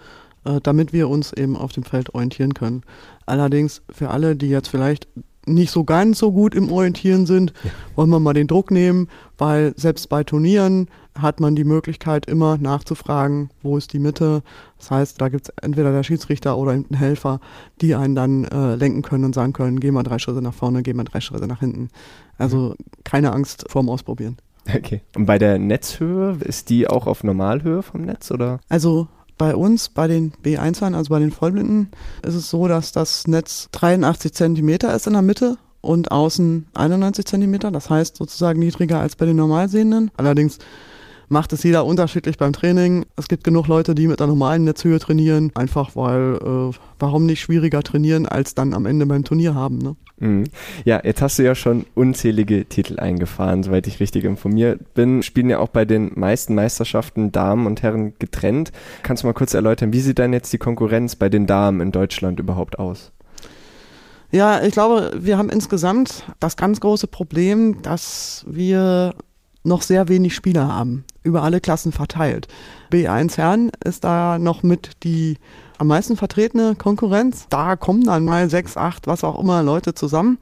[0.44, 2.82] äh, damit wir uns eben auf dem Feld orientieren können.
[3.26, 5.08] Allerdings für alle, die jetzt vielleicht
[5.46, 7.70] nicht so ganz so gut im Orientieren sind, ja.
[7.96, 12.58] wollen wir mal den Druck nehmen, weil selbst bei Turnieren hat man die Möglichkeit immer
[12.58, 14.42] nachzufragen, wo ist die Mitte.
[14.78, 17.40] Das heißt, da gibt es entweder der Schiedsrichter oder einen Helfer,
[17.80, 20.82] die einen dann äh, lenken können und sagen können, geh mal drei Schritte nach vorne,
[20.82, 21.88] geh mal drei Schritte nach hinten.
[22.38, 24.36] Also keine Angst vorm Ausprobieren.
[24.74, 25.02] Okay.
[25.14, 28.60] Und bei der Netzhöhe, ist die auch auf Normalhöhe vom Netz oder?
[28.68, 31.90] Also bei uns, bei den B1ern, also bei den Vollblinden,
[32.22, 37.24] ist es so, dass das Netz 83 Zentimeter ist in der Mitte und außen 91
[37.26, 37.70] Zentimeter.
[37.70, 40.10] Das heißt sozusagen niedriger als bei den Normalsehenden.
[40.16, 40.58] Allerdings
[41.28, 43.06] macht es jeder unterschiedlich beim Training.
[43.16, 47.40] Es gibt genug Leute, die mit der normalen Netzhöhe trainieren, einfach weil, äh, warum nicht
[47.40, 49.78] schwieriger trainieren, als dann am Ende beim Turnier haben.
[49.78, 49.96] Ne?
[50.18, 50.44] Mhm.
[50.84, 55.22] Ja, jetzt hast du ja schon unzählige Titel eingefahren, soweit ich richtig informiert bin.
[55.22, 58.72] Spielen ja auch bei den meisten Meisterschaften Damen und Herren getrennt.
[59.02, 61.92] Kannst du mal kurz erläutern, wie sieht denn jetzt die Konkurrenz bei den Damen in
[61.92, 63.12] Deutschland überhaupt aus?
[64.30, 69.14] Ja, ich glaube, wir haben insgesamt das ganz große Problem, dass wir
[69.62, 72.46] noch sehr wenig Spieler haben, über alle Klassen verteilt.
[72.92, 75.38] B1 Herren ist da noch mit die
[75.78, 77.46] am meisten vertretene Konkurrenz.
[77.48, 80.38] Da kommen dann mal sechs, acht, was auch immer Leute zusammen.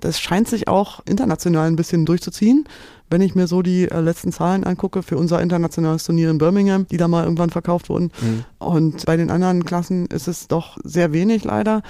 [0.00, 2.66] Das scheint sich auch international ein bisschen durchzuziehen.
[3.08, 6.86] Wenn ich mir so die äh, letzten Zahlen angucke für unser internationales Turnier in Birmingham,
[6.88, 8.10] die da mal irgendwann verkauft wurden.
[8.20, 8.44] Mhm.
[8.58, 11.82] Und bei den anderen Klassen ist es doch sehr wenig leider.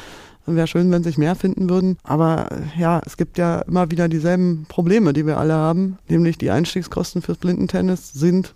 [0.46, 1.96] Wäre schön, wenn sich mehr finden würden.
[2.02, 5.98] Aber äh, ja, es gibt ja immer wieder dieselben Probleme, die wir alle haben.
[6.08, 8.54] Nämlich die Einstiegskosten fürs Blindentennis sind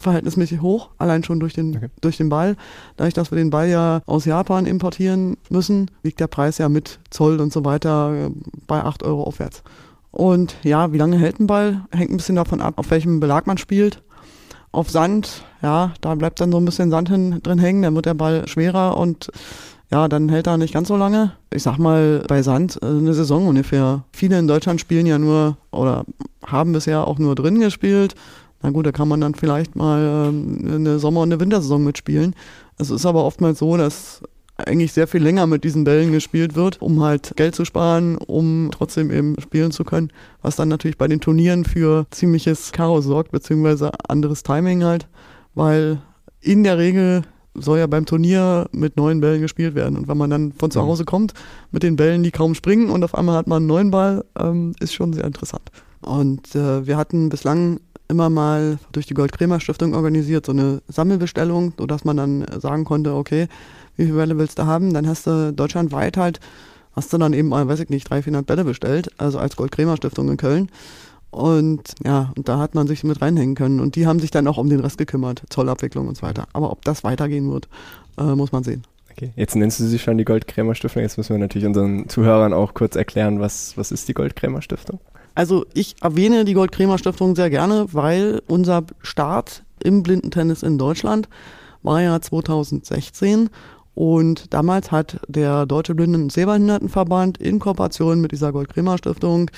[0.00, 1.88] verhältnismäßig hoch, allein schon durch den, okay.
[2.00, 2.56] durch den Ball.
[2.96, 6.98] Dadurch, dass wir den Ball ja aus Japan importieren müssen, liegt der Preis ja mit
[7.10, 8.30] Zoll und so weiter äh,
[8.66, 9.62] bei 8 Euro aufwärts.
[10.10, 11.82] Und ja, wie lange hält ein Ball?
[11.92, 14.02] Hängt ein bisschen davon ab, auf welchem Belag man spielt.
[14.72, 18.06] Auf Sand, ja, da bleibt dann so ein bisschen Sand hin, drin hängen, dann wird
[18.06, 19.30] der Ball schwerer und
[19.92, 21.32] ja, dann hält er nicht ganz so lange.
[21.52, 24.04] Ich sag mal, bei Sand äh, eine Saison ungefähr.
[24.12, 26.04] Viele in Deutschland spielen ja nur oder
[26.46, 28.14] haben bisher auch nur drin gespielt.
[28.62, 32.34] Na gut, da kann man dann vielleicht mal ähm, eine Sommer- und eine Wintersaison mitspielen.
[32.78, 34.22] Es ist aber oftmals so, dass
[34.56, 38.70] eigentlich sehr viel länger mit diesen Bällen gespielt wird, um halt Geld zu sparen, um
[38.70, 43.32] trotzdem eben spielen zu können, was dann natürlich bei den Turnieren für ziemliches Chaos sorgt,
[43.32, 45.08] beziehungsweise anderes Timing halt,
[45.54, 45.98] weil
[46.40, 47.22] in der Regel
[47.54, 49.96] soll ja beim Turnier mit neuen Bällen gespielt werden.
[49.96, 51.34] Und wenn man dann von zu Hause kommt
[51.70, 54.74] mit den Bällen, die kaum springen und auf einmal hat man einen neuen Ball, ähm,
[54.80, 55.70] ist schon sehr interessant.
[56.02, 62.04] Und äh, wir hatten bislang immer mal durch die Gold-Kremer-Stiftung organisiert, so eine Sammelbestellung, sodass
[62.04, 63.46] man dann sagen konnte, okay,
[63.96, 64.92] wie viele Bälle willst du haben?
[64.92, 66.40] Dann hast du deutschlandweit halt,
[66.92, 70.28] hast du dann eben mal, weiß ich nicht, 300, 400 Bälle bestellt, also als Gold-Kremer-Stiftung
[70.28, 70.70] in Köln.
[71.30, 73.80] Und ja, und da hat man sich mit reinhängen können.
[73.80, 76.46] Und die haben sich dann auch um den Rest gekümmert, Zollabwicklung und so weiter.
[76.52, 77.68] Aber ob das weitergehen wird,
[78.18, 78.82] äh, muss man sehen.
[79.12, 81.02] Okay, jetzt nennst du sie schon die Goldkrämer-Stiftung.
[81.02, 84.98] Jetzt müssen wir natürlich unseren Zuhörern auch kurz erklären, was, was ist die Goldkrämer-Stiftung?
[85.34, 91.28] Also ich erwähne die Goldkrämer-Stiftung sehr gerne, weil unser Start im Blindentennis in Deutschland
[91.82, 93.50] war ja 2016
[93.94, 99.50] und damals hat der Deutsche Blinden- und Sehbehindertenverband in Kooperation mit dieser Gold-Kremer-Stiftung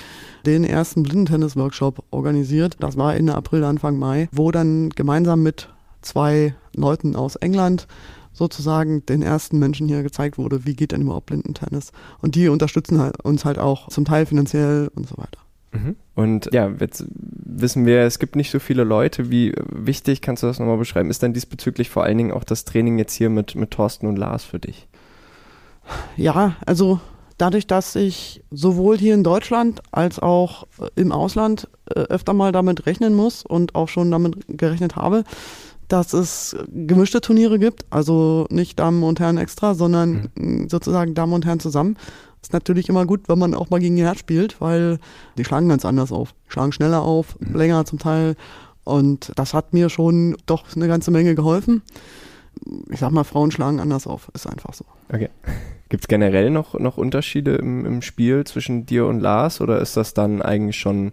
[0.46, 2.76] den ersten Blindentennis-Workshop organisiert.
[2.80, 5.68] Das war Ende April, Anfang Mai, wo dann gemeinsam mit
[6.00, 7.86] zwei Leuten aus England
[8.32, 11.92] sozusagen den ersten Menschen hier gezeigt wurde, wie geht denn überhaupt Blindentennis.
[12.20, 15.38] Und die unterstützen halt, uns halt auch zum Teil finanziell und so weiter.
[15.72, 15.96] Mhm.
[16.14, 19.30] Und ja, jetzt wissen wir, es gibt nicht so viele Leute.
[19.30, 22.64] Wie wichtig, kannst du das nochmal beschreiben, ist dann diesbezüglich vor allen Dingen auch das
[22.64, 24.86] Training jetzt hier mit, mit Thorsten und Lars für dich?
[26.16, 27.00] Ja, also
[27.38, 32.86] dadurch, dass ich sowohl hier in Deutschland als auch im Ausland äh, öfter mal damit
[32.86, 35.24] rechnen muss und auch schon damit gerechnet habe,
[35.88, 40.68] dass es gemischte Turniere gibt, also nicht Damen und Herren extra, sondern mhm.
[40.68, 41.96] sozusagen Damen und Herren zusammen.
[42.42, 44.98] Ist natürlich immer gut, wenn man auch mal gegen die Herz spielt, weil
[45.38, 46.34] die schlagen ganz anders auf.
[46.48, 47.54] Die schlagen schneller auf, mhm.
[47.54, 48.34] länger zum Teil.
[48.84, 51.82] Und das hat mir schon doch eine ganze Menge geholfen.
[52.90, 54.84] Ich sag mal, Frauen schlagen anders auf, ist einfach so.
[55.08, 55.30] Okay.
[55.88, 59.96] Gibt es generell noch, noch Unterschiede im, im Spiel zwischen dir und Lars oder ist
[59.96, 61.12] das dann eigentlich schon,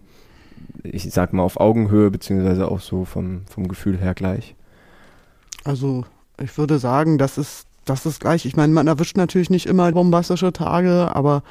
[0.82, 4.54] ich sag mal, auf Augenhöhe, beziehungsweise auch so vom, vom Gefühl her gleich?
[5.64, 6.06] Also
[6.42, 8.46] ich würde sagen, das ist das ist gleich.
[8.46, 11.42] Ich meine, man erwischt natürlich nicht immer bombastische Tage, aber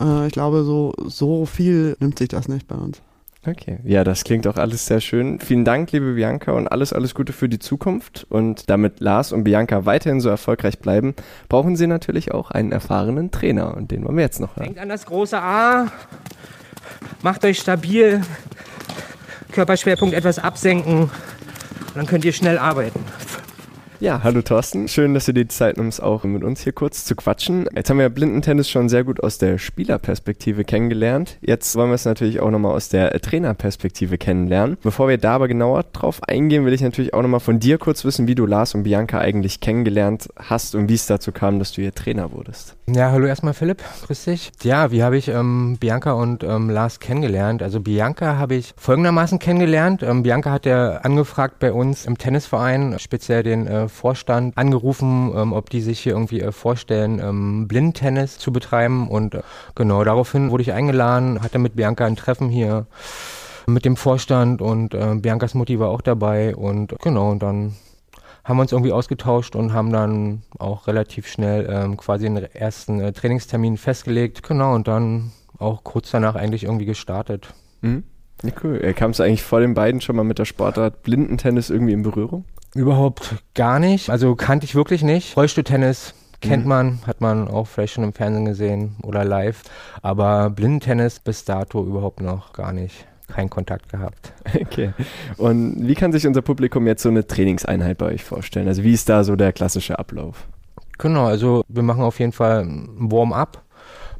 [0.00, 3.00] äh, ich glaube, so, so viel nimmt sich das nicht bei uns.
[3.46, 5.38] Okay, ja, das klingt auch alles sehr schön.
[5.38, 8.26] Vielen Dank, liebe Bianca, und alles, alles Gute für die Zukunft.
[8.30, 11.14] Und damit Lars und Bianca weiterhin so erfolgreich bleiben,
[11.50, 13.76] brauchen sie natürlich auch einen erfahrenen Trainer.
[13.76, 14.64] Und den wollen wir jetzt noch hören.
[14.64, 15.92] Denkt an das große A,
[17.22, 18.22] macht euch stabil,
[19.52, 21.10] Körperschwerpunkt etwas absenken, und
[21.94, 23.00] dann könnt ihr schnell arbeiten.
[24.04, 24.86] Ja, hallo Thorsten.
[24.86, 27.66] Schön, dass du dir die Zeit nimmst, auch mit uns hier kurz zu quatschen.
[27.74, 31.38] Jetzt haben wir Blindentennis schon sehr gut aus der Spielerperspektive kennengelernt.
[31.40, 34.76] Jetzt wollen wir es natürlich auch nochmal aus der Trainerperspektive kennenlernen.
[34.82, 38.04] Bevor wir da aber genauer drauf eingehen, will ich natürlich auch nochmal von dir kurz
[38.04, 41.72] wissen, wie du Lars und Bianca eigentlich kennengelernt hast und wie es dazu kam, dass
[41.72, 42.76] du ihr Trainer wurdest.
[42.86, 44.52] Ja, hallo erstmal Philipp, grüß dich.
[44.62, 47.62] Ja, wie habe ich ähm, Bianca und ähm, Lars kennengelernt?
[47.62, 50.02] Also Bianca habe ich folgendermaßen kennengelernt.
[50.02, 55.52] Ähm, Bianca hat ja angefragt bei uns im Tennisverein, speziell den äh, Vorstand angerufen, ähm,
[55.52, 59.08] ob die sich hier irgendwie äh, vorstellen, ähm, Blindtennis zu betreiben.
[59.08, 59.42] Und äh,
[59.74, 62.86] genau daraufhin wurde ich eingeladen, hatte mit Bianca ein Treffen hier
[63.66, 66.54] mit dem Vorstand und äh, Biancas Mutti war auch dabei.
[66.54, 67.74] Und genau, und dann
[68.44, 73.00] haben wir uns irgendwie ausgetauscht und haben dann auch relativ schnell ähm, quasi den ersten
[73.00, 74.42] äh, Trainingstermin festgelegt.
[74.42, 77.54] Genau, und dann auch kurz danach eigentlich irgendwie gestartet.
[77.80, 78.04] Mhm.
[78.42, 78.80] Ja, cool.
[78.82, 82.02] Äh, Kamst du eigentlich vor den beiden schon mal mit der Sportart Blindentennis irgendwie in
[82.02, 82.44] Berührung?
[82.74, 84.10] Überhaupt gar nicht.
[84.10, 85.36] Also kannte ich wirklich nicht.
[85.36, 86.68] Rollstuhltennis kennt mhm.
[86.68, 89.62] man, hat man auch vielleicht schon im Fernsehen gesehen oder live.
[90.02, 93.06] Aber Blindentennis bis dato überhaupt noch gar nicht.
[93.28, 94.32] Keinen Kontakt gehabt.
[94.60, 94.92] Okay.
[95.36, 98.68] Und wie kann sich unser Publikum jetzt so eine Trainingseinheit bei euch vorstellen?
[98.68, 100.46] Also wie ist da so der klassische Ablauf?
[100.98, 103.64] Genau, also wir machen auf jeden Fall ein Warm-up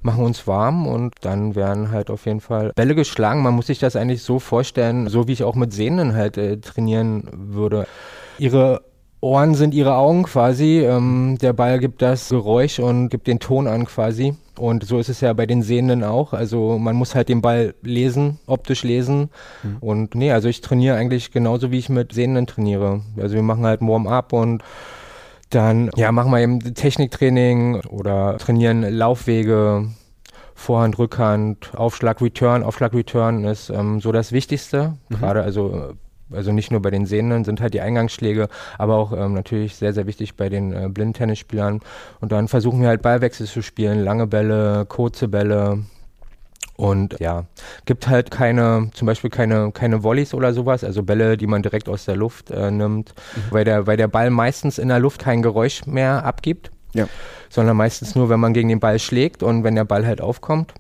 [0.04, 3.42] machen uns warm und dann werden halt auf jeden Fall Bälle geschlagen.
[3.42, 6.58] Man muss sich das eigentlich so vorstellen, so wie ich auch mit Sehnen halt äh,
[6.58, 7.86] trainieren würde.
[8.38, 8.82] Ihre
[9.24, 10.80] Ohren sind ihre Augen quasi.
[10.80, 14.34] Ähm, der Ball gibt das Geräusch und gibt den Ton an quasi.
[14.58, 16.34] Und so ist es ja bei den Sehenden auch.
[16.34, 19.30] Also man muss halt den Ball lesen, optisch lesen.
[19.62, 19.76] Mhm.
[19.80, 23.00] Und nee, also ich trainiere eigentlich genauso, wie ich mit Sehenden trainiere.
[23.16, 24.62] Also wir machen halt Warm-up und
[25.48, 29.88] dann ja, machen wir eben Techniktraining oder trainieren Laufwege,
[30.54, 32.62] Vorhand, Rückhand, Aufschlag, Return.
[32.62, 34.96] Aufschlag, Return ist ähm, so das Wichtigste.
[35.08, 35.14] Mhm.
[35.16, 35.94] Gerade also
[36.30, 39.92] also nicht nur bei den Sehenden sind halt die Eingangsschläge, aber auch ähm, natürlich sehr,
[39.92, 41.80] sehr wichtig bei den äh, Blindtennisspielern.
[42.20, 45.84] Und dann versuchen wir halt Ballwechsel zu spielen, lange Bälle, kurze Bälle.
[46.76, 47.44] Und ja,
[47.84, 51.88] gibt halt keine, zum Beispiel keine, keine Volleys oder sowas, also Bälle, die man direkt
[51.88, 53.40] aus der Luft äh, nimmt, mhm.
[53.50, 56.72] weil, der, weil der Ball meistens in der Luft kein Geräusch mehr abgibt.
[56.94, 57.08] Ja.
[57.48, 60.74] Sondern meistens nur, wenn man gegen den Ball schlägt und wenn der Ball halt aufkommt.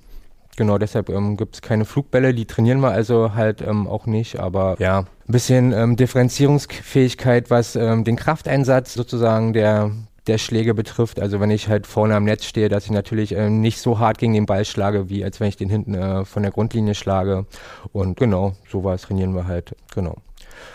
[0.56, 4.38] Genau, deshalb ähm, gibt es keine Flugbälle, die trainieren wir also halt ähm, auch nicht,
[4.38, 9.90] aber ja, ein bisschen ähm, Differenzierungsfähigkeit, was ähm, den Krafteinsatz sozusagen der
[10.26, 11.20] der Schläge betrifft.
[11.20, 14.18] Also wenn ich halt vorne am Netz stehe, dass ich natürlich äh, nicht so hart
[14.18, 17.46] gegen den Ball schlage, wie als wenn ich den hinten äh, von der Grundlinie schlage.
[17.92, 19.76] Und genau, sowas trainieren wir halt.
[19.94, 20.16] Genau.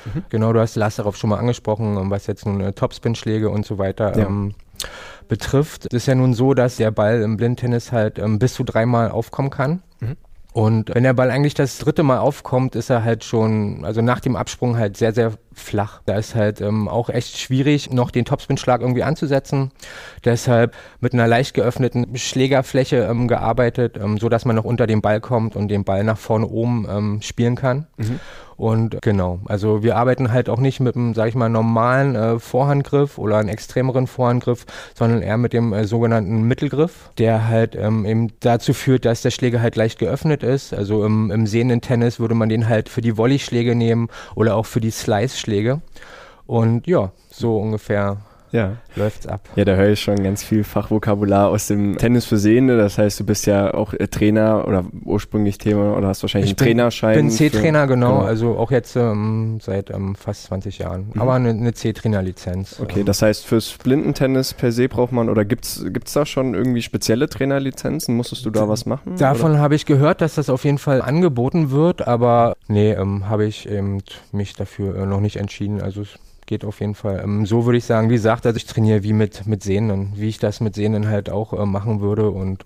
[0.05, 0.23] Mhm.
[0.29, 3.77] Genau, du hast Lars darauf schon mal angesprochen, was jetzt nun äh, Topspin-Schläge und so
[3.77, 4.27] weiter ja.
[4.27, 4.53] ähm,
[5.29, 5.85] betrifft.
[5.85, 9.11] Es ist ja nun so, dass der Ball im Blindtennis halt ähm, bis zu dreimal
[9.11, 9.81] aufkommen kann.
[10.01, 10.17] Mhm.
[10.51, 14.19] Und wenn der Ball eigentlich das dritte Mal aufkommt, ist er halt schon, also nach
[14.19, 16.01] dem Absprung halt sehr, sehr flach.
[16.05, 19.71] Da ist halt ähm, auch echt schwierig, noch den Topspin-Schlag irgendwie anzusetzen.
[20.25, 25.01] Deshalb mit einer leicht geöffneten Schlägerfläche ähm, gearbeitet, ähm, so dass man noch unter den
[25.01, 27.85] Ball kommt und den Ball nach vorne oben ähm, spielen kann.
[27.97, 28.19] Mhm.
[28.59, 32.39] Und genau, also wir arbeiten halt auch nicht mit einem, sag ich mal, normalen äh,
[32.39, 38.05] Vorhandgriff oder einem extremeren Vorhandgriff, sondern eher mit dem äh, sogenannten Mittelgriff, der halt ähm,
[38.05, 40.73] eben dazu führt, dass der Schläger halt leicht geöffnet ist.
[40.73, 44.65] Also im, im sehenden Tennis würde man den halt für die Volley-Schläge nehmen oder auch
[44.65, 45.79] für die Slice-Schläge.
[46.45, 48.17] Und ja, so ungefähr
[48.51, 48.77] ja.
[48.95, 49.47] läuft's ab.
[49.55, 52.77] Ja, da höre ich schon ganz viel Fachvokabular aus dem Tennis für Sehende.
[52.77, 56.57] Das heißt, du bist ja auch äh, Trainer oder ursprünglich Thema oder hast wahrscheinlich Ich
[56.59, 57.15] einen Trainerschein.
[57.15, 58.25] bin für- C-Trainer, genau, genau.
[58.25, 61.11] also auch jetzt ähm, seit ähm, fast 20 Jahren.
[61.17, 62.79] Aber eine, eine C-Trainer-Lizenz.
[62.81, 66.53] Okay, ähm, das heißt, fürs Blindentennis per se braucht man, oder gibt's gibt's da schon
[66.53, 68.15] irgendwie spezielle Trainerlizenzen?
[68.15, 69.15] Musstest du da was machen?
[69.17, 73.45] Davon habe ich gehört, dass das auf jeden Fall angeboten wird, aber nee, ähm, habe
[73.45, 73.99] ich eben
[74.31, 75.81] mich dafür äh, noch nicht entschieden.
[75.81, 76.09] Also es
[76.49, 77.21] geht auf jeden Fall.
[77.23, 80.27] Ähm, so würde ich sagen, wie gesagt, also ich trainiere wie mit, mit Sehnen, wie
[80.27, 82.63] ich das mit Sehnen halt auch äh, machen würde und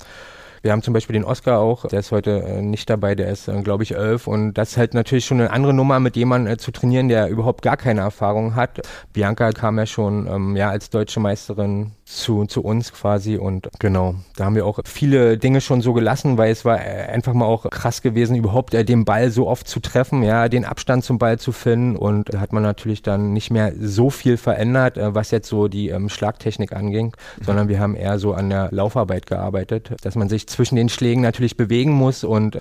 [0.63, 3.49] wir haben zum Beispiel den Oscar auch, der ist heute äh, nicht dabei, der ist,
[3.49, 4.27] äh, glaube ich, elf.
[4.27, 7.27] Und das ist halt natürlich schon eine andere Nummer, mit jemandem äh, zu trainieren, der
[7.27, 8.79] überhaupt gar keine Erfahrung hat.
[9.11, 13.35] Bianca kam ja schon ähm, ja, als deutsche Meisterin zu, zu uns quasi.
[13.35, 17.33] Und genau, da haben wir auch viele Dinge schon so gelassen, weil es war einfach
[17.33, 21.03] mal auch krass gewesen, überhaupt äh, den Ball so oft zu treffen, ja, den Abstand
[21.03, 21.97] zum Ball zu finden.
[21.97, 25.67] Und da hat man natürlich dann nicht mehr so viel verändert, äh, was jetzt so
[25.67, 30.29] die ähm, Schlagtechnik anging, sondern wir haben eher so an der Laufarbeit gearbeitet, dass man
[30.29, 32.59] sich zwischen den Schlägen natürlich bewegen muss und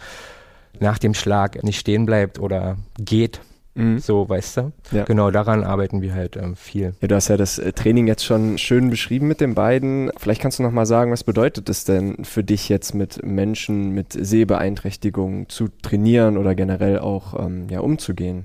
[0.81, 3.41] nach dem Schlag nicht stehen bleibt oder geht.
[3.75, 3.99] Mhm.
[4.01, 4.73] So, weißt du?
[4.91, 5.05] Ja.
[5.05, 6.95] Genau, daran arbeiten wir halt ähm, viel.
[7.01, 10.11] Ja, du hast ja das äh, Training jetzt schon schön beschrieben mit den beiden.
[10.19, 13.91] Vielleicht kannst du noch mal sagen, was bedeutet es denn für dich jetzt mit Menschen
[13.91, 18.45] mit Sehbeeinträchtigungen zu trainieren oder generell auch ähm, ja, umzugehen?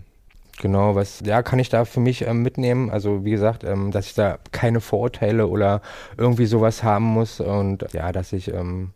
[0.60, 2.90] Genau, was ja kann ich da für mich ähm, mitnehmen?
[2.90, 5.82] Also wie gesagt, ähm, dass ich da keine Vorurteile oder
[6.18, 8.92] irgendwie sowas haben muss und ja, dass ich ähm,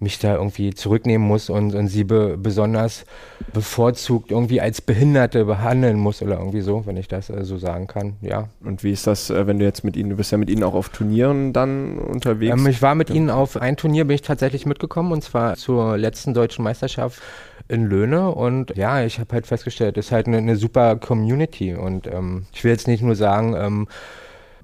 [0.00, 3.04] mich da irgendwie zurücknehmen muss und, und sie be besonders
[3.52, 7.88] bevorzugt irgendwie als Behinderte behandeln muss oder irgendwie so, wenn ich das äh, so sagen
[7.88, 8.16] kann.
[8.20, 8.48] Ja.
[8.64, 10.62] Und wie ist das, äh, wenn du jetzt mit ihnen, du bist ja mit ihnen
[10.62, 12.56] auch auf Turnieren dann unterwegs?
[12.56, 15.96] Ähm, ich war mit ihnen auf ein Turnier, bin ich tatsächlich mitgekommen und zwar zur
[15.96, 17.20] letzten deutschen Meisterschaft
[17.66, 21.74] in Löhne und ja, ich habe halt festgestellt, es ist halt eine, eine super Community
[21.74, 23.88] und ähm, ich will jetzt nicht nur sagen, ähm,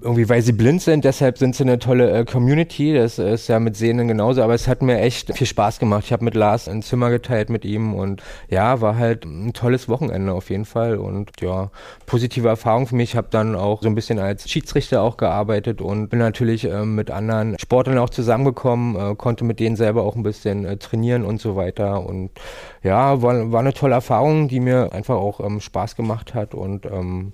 [0.01, 2.93] irgendwie, weil sie blind sind, deshalb sind sie eine tolle äh, Community.
[2.93, 6.03] Das ist ja mit Sehnen genauso, aber es hat mir echt viel Spaß gemacht.
[6.05, 9.87] Ich habe mit Lars ein Zimmer geteilt mit ihm und ja, war halt ein tolles
[9.87, 11.71] Wochenende auf jeden Fall und ja,
[12.05, 13.11] positive Erfahrung für mich.
[13.11, 16.95] Ich habe dann auch so ein bisschen als Schiedsrichter auch gearbeitet und bin natürlich ähm,
[16.95, 21.23] mit anderen Sportlern auch zusammengekommen, äh, konnte mit denen selber auch ein bisschen äh, trainieren
[21.23, 22.31] und so weiter und
[22.83, 26.85] ja, war, war eine tolle Erfahrung, die mir einfach auch ähm, Spaß gemacht hat und
[26.85, 27.31] ähm,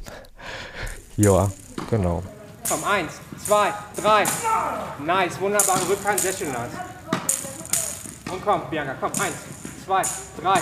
[1.18, 1.52] ja,
[1.90, 2.24] genau.
[2.68, 3.14] Komm, eins,
[3.46, 4.24] zwei, drei.
[5.06, 6.72] Nice, wunderbare Rückhand, sehr schön, Lars.
[8.32, 9.36] Und komm, Bianca, komm, eins,
[9.86, 10.02] zwei,
[10.42, 10.60] drei.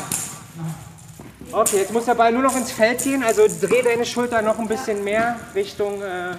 [1.51, 4.59] Okay, jetzt muss der Ball nur noch ins Feld gehen, also dreh deine Schulter noch
[4.59, 6.35] ein bisschen mehr Richtung äh,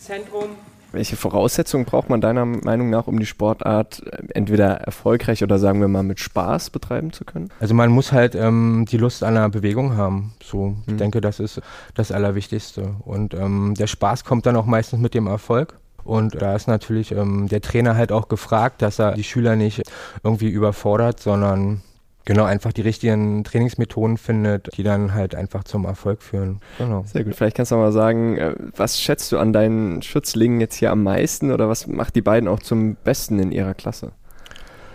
[0.00, 0.56] Zentrum.
[0.92, 5.80] Welche Voraussetzungen braucht man deiner Meinung nach, um die Sportart äh, entweder erfolgreich oder sagen
[5.80, 7.50] wir mal mit Spaß betreiben zu können?
[7.60, 10.32] Also man muss halt ähm, die Lust an der Bewegung haben.
[10.42, 11.60] So, ich denke, das ist
[11.94, 12.94] das Allerwichtigste.
[13.04, 15.78] Und ähm, der Spaß kommt dann auch meistens mit dem Erfolg.
[16.04, 19.82] Und da ist natürlich ähm, der Trainer halt auch gefragt, dass er die Schüler nicht
[20.22, 21.82] irgendwie überfordert, sondern
[22.28, 26.60] genau einfach die richtigen Trainingsmethoden findet, die dann halt einfach zum Erfolg führen.
[26.76, 27.02] Genau.
[27.06, 27.34] Sehr gut.
[27.34, 31.02] Vielleicht kannst du mal sagen, äh, was schätzt du an deinen Schützlingen jetzt hier am
[31.02, 34.12] meisten oder was macht die beiden auch zum Besten in ihrer Klasse?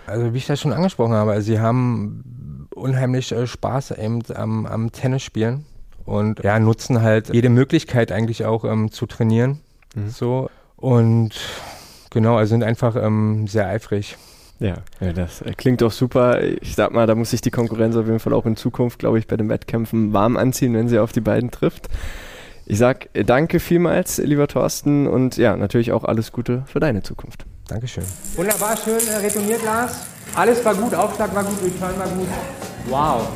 [0.06, 4.64] Also wie ich das schon angesprochen habe, also sie haben unheimlich äh, Spaß eben am,
[4.64, 5.66] am Tennisspielen
[6.04, 9.58] und ja, nutzen halt jede Möglichkeit eigentlich auch ähm, zu trainieren.
[10.06, 10.50] So.
[10.76, 11.32] Und
[12.10, 14.18] genau, also sind einfach ähm, sehr eifrig.
[14.60, 16.42] Ja, ja das äh, klingt doch super.
[16.42, 19.18] Ich sag mal, da muss sich die Konkurrenz auf jeden Fall auch in Zukunft, glaube
[19.18, 21.88] ich, bei den Wettkämpfen warm anziehen, wenn sie auf die beiden trifft.
[22.66, 27.02] Ich sag äh, danke vielmals, lieber Thorsten, und ja, natürlich auch alles Gute für deine
[27.02, 27.44] Zukunft.
[27.68, 28.04] Dankeschön.
[28.36, 30.06] Wunderbar, schön äh, retourniert, Lars.
[30.34, 32.28] Alles war gut, Aufschlag war gut, Return war gut.
[32.88, 33.28] Wow.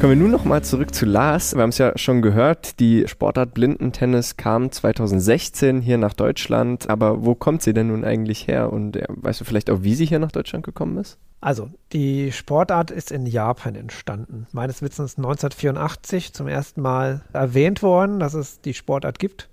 [0.00, 1.54] Kommen wir nun nochmal zurück zu Lars.
[1.54, 6.90] Wir haben es ja schon gehört, die Sportart Blindentennis kam 2016 hier nach Deutschland.
[6.90, 8.72] Aber wo kommt sie denn nun eigentlich her?
[8.72, 11.18] Und ja, weißt du vielleicht auch, wie sie hier nach Deutschland gekommen ist?
[11.40, 14.46] Also, die Sportart ist in Japan entstanden.
[14.52, 19.48] Meines Wissens 1984 zum ersten Mal erwähnt worden, dass es die Sportart gibt.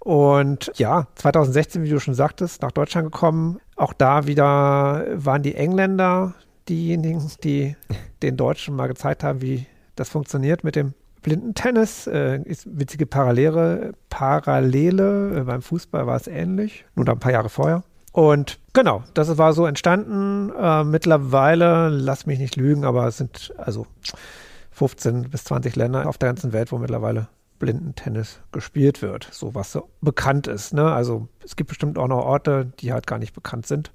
[0.00, 3.60] Und ja, 2016, wie du schon sagtest, nach Deutschland gekommen.
[3.76, 6.34] Auch da wieder waren die Engländer
[6.68, 7.76] diejenigen, die
[8.22, 12.06] den Deutschen mal gezeigt haben, wie das funktioniert mit dem Blindentennis.
[12.06, 13.92] Äh, ist witzige Parallele.
[14.10, 15.40] Parallele.
[15.40, 17.84] Äh, beim Fußball war es ähnlich, nur da ein paar Jahre vorher.
[18.12, 20.50] Und genau, das war so entstanden.
[20.50, 23.86] Äh, mittlerweile, lass mich nicht lügen, aber es sind also
[24.72, 29.70] 15 bis 20 Länder auf der ganzen Welt, wo mittlerweile Blindentennis gespielt wird, so was
[29.70, 30.74] so bekannt ist.
[30.74, 30.92] Ne?
[30.92, 33.92] Also es gibt bestimmt auch noch Orte, die halt gar nicht bekannt sind.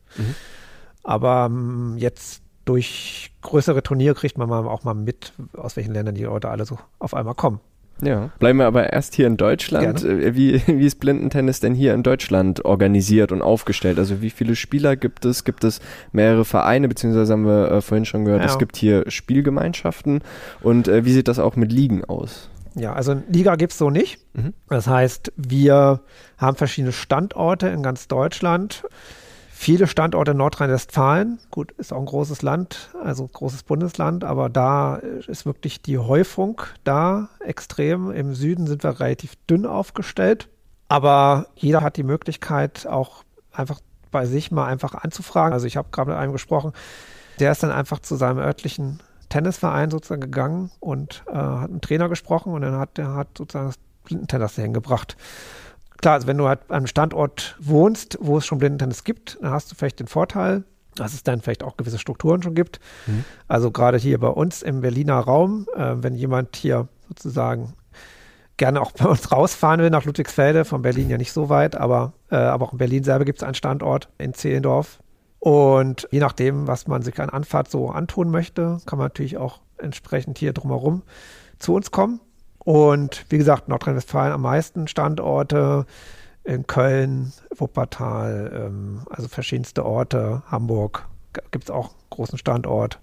[1.04, 6.16] Aber ähm, jetzt durch größere Turniere kriegt man mal auch mal mit, aus welchen Ländern
[6.16, 7.60] die Leute alle so auf einmal kommen.
[8.02, 8.30] Ja.
[8.38, 10.02] Bleiben wir aber erst hier in Deutschland.
[10.02, 10.24] Gerne.
[10.24, 13.98] Äh, Wie, wie ist Blindentennis denn hier in Deutschland organisiert und aufgestellt?
[13.98, 15.44] Also wie viele Spieler gibt es?
[15.44, 15.80] Gibt es
[16.12, 18.48] mehrere Vereine, beziehungsweise haben wir äh, vorhin schon gehört, Ja.
[18.48, 20.22] es gibt hier Spielgemeinschaften.
[20.62, 22.50] Und äh, wie sieht das auch mit Ligen aus?
[22.76, 24.20] Ja, also Liga gibt es so nicht.
[24.36, 24.54] Mhm.
[24.70, 26.02] Das heißt, wir
[26.38, 28.84] haben verschiedene Standorte in ganz Deutschland.
[29.60, 31.40] Viele Standorte in Nordrhein-Westfalen.
[31.50, 36.62] Gut, ist auch ein großes Land, also großes Bundesland, aber da ist wirklich die Häufung
[36.84, 38.12] da extrem.
[38.12, 40.48] Im Süden sind wir relativ dünn aufgestellt.
[40.90, 43.82] Aber jeder hat die Möglichkeit, auch einfach
[44.12, 45.54] bei sich mal einfach anzufragen.
[45.54, 46.72] Also ich habe gerade mit einem gesprochen,
[47.40, 49.00] der ist dann einfach zu seinem örtlichen
[49.30, 53.70] Tennisverein sozusagen gegangen und äh, hat einen Trainer gesprochen und dann hat der hat sozusagen
[53.70, 55.18] das Blindentennis dahin gebracht.
[55.98, 59.52] Klar, also wenn du halt an einem Standort wohnst, wo es schon Blindentennis gibt, dann
[59.52, 60.64] hast du vielleicht den Vorteil,
[60.96, 62.80] dass es dann vielleicht auch gewisse Strukturen schon gibt.
[63.48, 67.74] Also gerade hier bei uns im Berliner Raum, äh, wenn jemand hier sozusagen
[68.58, 72.14] gerne auch bei uns rausfahren will nach Ludwigsfelde, von Berlin ja nicht so weit, aber,
[72.30, 75.00] äh, aber auch in Berlin selber gibt es einen Standort in Zehlendorf.
[75.40, 79.62] Und je nachdem, was man sich an Anfahrt so antun möchte, kann man natürlich auch
[79.78, 81.04] entsprechend hier drumherum
[81.60, 82.20] zu uns kommen.
[82.68, 85.86] Und wie gesagt, Nordrhein-Westfalen am meisten Standorte,
[86.44, 91.08] in Köln, Wuppertal, ähm, also verschiedenste Orte, Hamburg
[91.52, 93.00] gibt es auch einen großen Standort.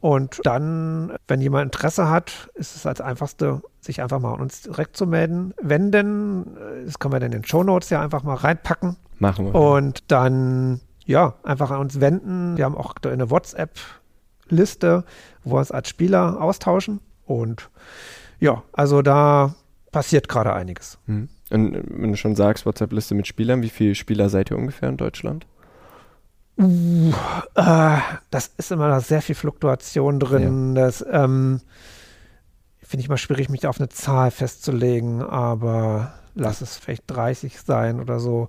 [0.00, 4.62] Und dann, wenn jemand Interesse hat, ist es als einfachste, sich einfach mal an uns
[4.62, 5.54] direkt zu melden.
[5.60, 8.94] Wenden, äh, das können wir dann in den Show Notes ja einfach mal reinpacken.
[9.18, 9.56] Machen wir.
[9.56, 12.56] Und dann, ja, einfach an uns wenden.
[12.56, 15.02] Wir haben auch aktuell eine WhatsApp-Liste,
[15.42, 17.00] wo wir uns als Spieler austauschen.
[17.26, 17.70] Und
[18.40, 19.54] ja, also da
[19.92, 20.98] passiert gerade einiges.
[21.06, 21.28] Hm.
[21.50, 24.88] Und äh, wenn du schon sagst, WhatsApp-Liste mit Spielern, wie viele Spieler seid ihr ungefähr
[24.88, 25.46] in Deutschland?
[26.56, 27.12] Uh,
[27.56, 27.98] äh,
[28.30, 30.74] das ist immer da sehr viel Fluktuation drin.
[30.76, 31.60] Das ähm,
[32.80, 38.00] finde ich mal schwierig, mich auf eine Zahl festzulegen, aber lass es vielleicht 30 sein
[38.00, 38.48] oder so.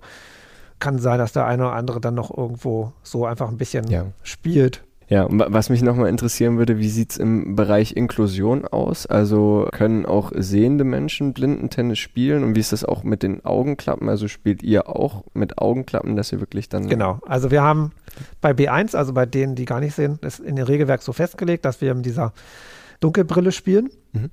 [0.78, 4.06] Kann sein, dass der eine oder andere dann noch irgendwo so einfach ein bisschen Ja.
[4.22, 4.84] spielt.
[5.08, 9.06] Ja, und wa- was mich nochmal interessieren würde, wie sieht's im Bereich Inklusion aus?
[9.06, 14.08] Also können auch sehende Menschen Blindentennis spielen und wie ist das auch mit den Augenklappen?
[14.08, 16.88] Also spielt ihr auch mit Augenklappen, dass ihr wirklich dann...
[16.88, 17.20] Genau.
[17.26, 17.92] Also wir haben
[18.40, 21.64] bei B1, also bei denen, die gar nicht sehen, ist in dem Regelwerk so festgelegt,
[21.64, 22.32] dass wir mit dieser
[23.00, 23.90] Dunkelbrille spielen.
[24.12, 24.30] Mhm.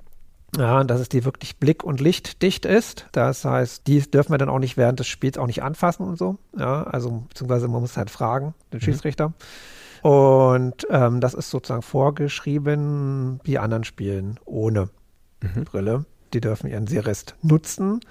[0.58, 3.08] Ja, und dass es die wirklich blick- und lichtdicht ist.
[3.12, 6.18] Das heißt, die dürfen wir dann auch nicht während des Spiels auch nicht anfassen und
[6.18, 6.38] so.
[6.58, 9.34] Ja, also beziehungsweise man muss halt fragen, den Schiedsrichter.
[10.04, 14.90] Und ähm, das ist sozusagen vorgeschrieben, die anderen spielen ohne
[15.66, 16.06] Brille.
[16.34, 18.02] Die dürfen ihren Sehrest nutzen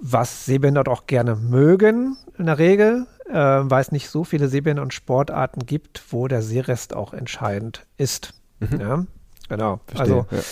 [0.00, 4.84] was Sehbehinderte auch gerne mögen in der Regel, äh, weil es nicht so viele Sehbehinderte
[4.84, 8.34] und Sportarten gibt, wo der Sehrest auch entscheidend ist.
[8.78, 9.04] Ja,
[9.48, 9.80] genau.
[9.86, 10.42] Verstehe, Also ja.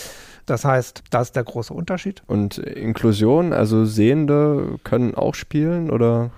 [0.45, 2.23] das heißt, das ist der große Unterschied.
[2.27, 6.31] Und Inklusion, also Sehende können auch spielen oder?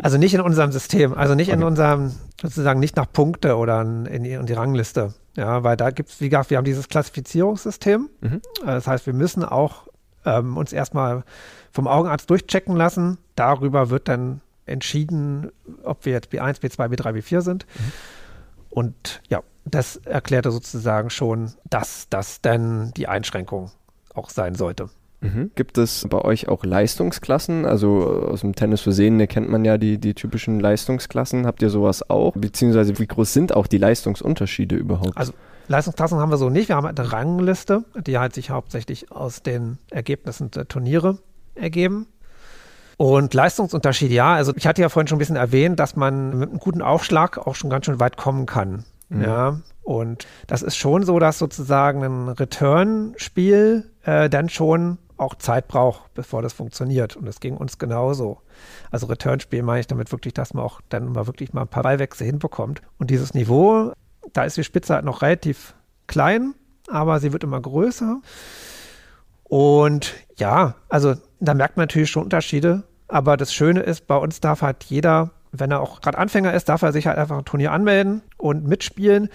[0.00, 1.64] Also nicht in unserem System, also nicht in Okay.
[1.64, 5.12] unserem, sozusagen nicht nach Punkte oder in, in, die, in Rangliste.
[5.36, 8.08] Ja, weil da gibt es, wie gesagt, wir haben dieses Klassifizierungssystem.
[8.20, 8.40] Mhm.
[8.62, 9.86] Äh, Das heißt, wir müssen auch
[10.24, 11.24] ähm, uns erstmal
[11.72, 13.18] vom Augenarzt durchchecken lassen.
[13.34, 15.50] Darüber wird dann entschieden,
[15.82, 17.66] ob wir jetzt B1, B2, B3, B4 sind.
[18.70, 23.70] Und ja, das erklärte sozusagen schon, dass das dann die Einschränkung
[24.14, 24.88] auch sein sollte.
[25.22, 25.52] Mhm.
[25.54, 27.64] Gibt es bei euch auch Leistungsklassen?
[27.64, 31.46] Also aus dem Tennis für Sehende kennt man ja die, die typischen Leistungsklassen.
[31.46, 32.32] Habt ihr sowas auch?
[32.34, 35.16] Beziehungsweise wie groß sind auch die Leistungsunterschiede überhaupt?
[35.16, 35.32] Also
[35.68, 36.68] Leistungsklassen haben wir so nicht.
[36.68, 41.18] Wir haben halt eine Rangliste, die halt sich hauptsächlich aus den Ergebnissen der Turniere
[41.54, 42.06] ergeben.
[42.96, 46.50] Und Leistungsunterschiede, ja, also ich hatte ja vorhin schon ein bisschen erwähnt, dass man mit
[46.50, 48.84] einem guten Aufschlag auch schon ganz schön weit kommen kann.
[49.20, 55.68] Ja, und das ist schon so, dass sozusagen ein Return-Spiel äh, dann schon auch Zeit
[55.68, 57.16] braucht, bevor das funktioniert.
[57.16, 58.40] Und das ging uns genauso.
[58.90, 61.82] Also Return-Spiel meine ich damit wirklich, dass man auch dann mal wirklich mal ein paar
[61.82, 62.82] Ballwechsel hinbekommt.
[62.98, 63.92] Und dieses Niveau,
[64.32, 65.74] da ist die Spitze halt noch relativ
[66.06, 66.54] klein,
[66.88, 68.20] aber sie wird immer größer.
[69.44, 72.84] Und ja, also da merkt man natürlich schon Unterschiede.
[73.08, 76.68] Aber das Schöne ist, bei uns darf halt jeder, wenn er auch gerade Anfänger ist,
[76.68, 79.28] darf er sich halt einfach ein Turnier anmelden und mitspielen.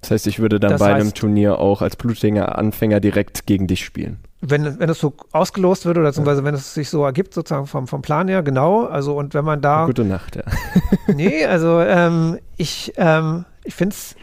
[0.00, 3.46] Das heißt, ich würde dann Das bei einem heißt- Turnier auch als blutiger Anfänger direkt
[3.46, 4.20] gegen dich spielen.
[4.42, 7.86] Wenn, wenn es so ausgelost wird oder beziehungsweise wenn es sich so ergibt, sozusagen vom,
[7.86, 8.86] vom Plan her, genau.
[8.86, 9.84] Also und wenn man da.
[9.84, 10.42] Gute Nacht, ja.
[11.14, 14.16] Nee, also ähm, ich, ähm, ich finde es,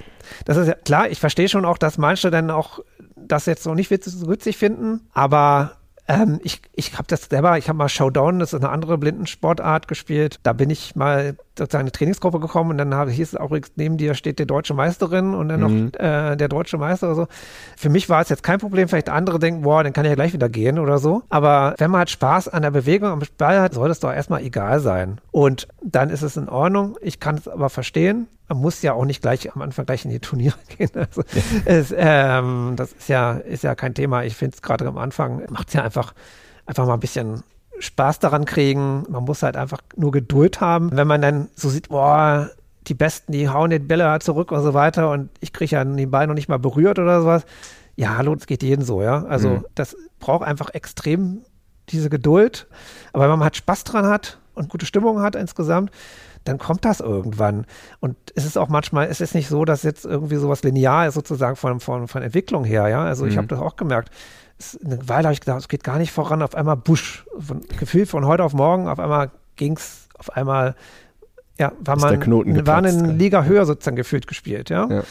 [0.45, 2.79] das ist ja klar, ich verstehe schon auch, dass manche dann auch
[3.15, 5.73] das jetzt noch nicht witzig, witzig finden, aber
[6.07, 9.87] ähm, ich, ich habe das selber, ich habe mal Showdown, das ist eine andere Blindensportart
[9.87, 10.39] gespielt.
[10.43, 13.97] Da bin ich mal sozusagen eine Trainingsgruppe gekommen und dann habe, hieß es auch, neben
[13.97, 15.91] dir steht die deutsche Meisterin und dann mhm.
[15.91, 17.27] noch äh, der deutsche Meister oder so.
[17.75, 18.87] Für mich war es jetzt kein Problem.
[18.87, 21.23] Vielleicht andere denken, boah, dann kann ich ja gleich wieder gehen oder so.
[21.29, 24.41] Aber wenn man halt Spaß an der Bewegung am Ball hat, soll das doch erstmal
[24.41, 25.19] egal sein.
[25.31, 26.97] Und dann ist es in Ordnung.
[27.01, 28.27] Ich kann es aber verstehen.
[28.49, 30.91] Man muss ja auch nicht gleich am Anfang gleich in die Turniere gehen.
[30.93, 31.41] Also, ja.
[31.65, 34.23] es, ähm, das ist ja, ist ja kein Thema.
[34.23, 36.13] Ich finde es gerade am Anfang macht es ja einfach,
[36.65, 37.43] einfach mal ein bisschen
[37.79, 39.03] Spaß daran kriegen.
[39.09, 40.89] Man muss halt einfach nur Geduld haben.
[40.93, 42.49] Wenn man dann so sieht, boah,
[42.87, 45.83] die Besten, die hauen den Bälle halt zurück und so weiter und ich kriege ja
[45.83, 47.45] den Ball noch nicht mal berührt oder sowas.
[47.95, 49.25] Ja, hallo, das geht jedem so, ja.
[49.25, 49.65] Also mhm.
[49.75, 51.41] das braucht einfach extrem
[51.89, 52.67] diese Geduld.
[53.13, 55.91] Aber wenn man halt Spaß dran hat und gute Stimmung hat insgesamt,
[56.43, 57.65] dann kommt das irgendwann.
[57.99, 61.15] Und es ist auch manchmal, es ist nicht so, dass jetzt irgendwie sowas linear ist,
[61.15, 63.03] sozusagen von, von, von Entwicklung her, ja.
[63.03, 63.31] Also mhm.
[63.31, 64.11] ich habe das auch gemerkt
[64.83, 66.41] eine Weile habe ich gedacht, es geht gar nicht voran.
[66.41, 67.25] Auf einmal Busch.
[67.39, 70.75] Von, gefühlt von heute auf morgen, auf einmal ging es, auf einmal,
[71.59, 74.87] ja, war Ist man, war eine Liga höher sozusagen gefühlt gespielt, ja?
[74.89, 75.03] ja.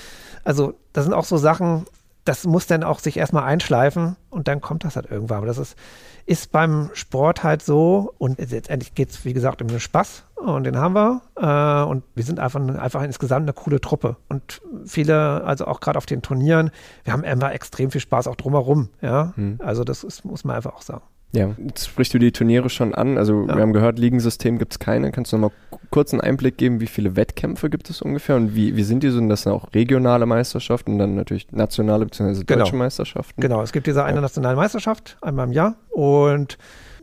[0.45, 1.87] Also, das sind auch so Sachen,
[2.27, 5.39] das muss dann auch sich erstmal einschleifen und dann kommt das halt irgendwann.
[5.39, 5.77] Aber das ist,
[6.27, 10.65] ist beim Sport halt so und letztendlich geht es, wie gesagt, um den Spaß und
[10.65, 15.45] den haben wir äh, und wir sind einfach, einfach insgesamt eine coole Truppe und viele,
[15.45, 16.71] also auch gerade auf den Turnieren,
[17.05, 19.61] wir haben immer extrem viel Spaß auch drumherum, ja, hm.
[19.63, 21.05] also das ist, muss man einfach auch sagen.
[21.33, 23.19] Ja, jetzt sprichst du die Turniere schon an.
[23.19, 23.57] Also ja.
[23.57, 25.13] wir haben gehört, Ligensystem gibt es keine.
[25.13, 28.55] Kannst du noch mal kurz einen Einblick geben, wie viele Wettkämpfe gibt es ungefähr und
[28.55, 29.17] wie, wie sind die so?
[29.17, 32.45] Sind das auch regionale Meisterschaften und dann natürlich nationale bzw.
[32.45, 32.77] deutsche genau.
[32.77, 33.41] Meisterschaften?
[33.41, 36.59] Genau, es gibt diese eine nationale Meisterschaft einmal im Jahr und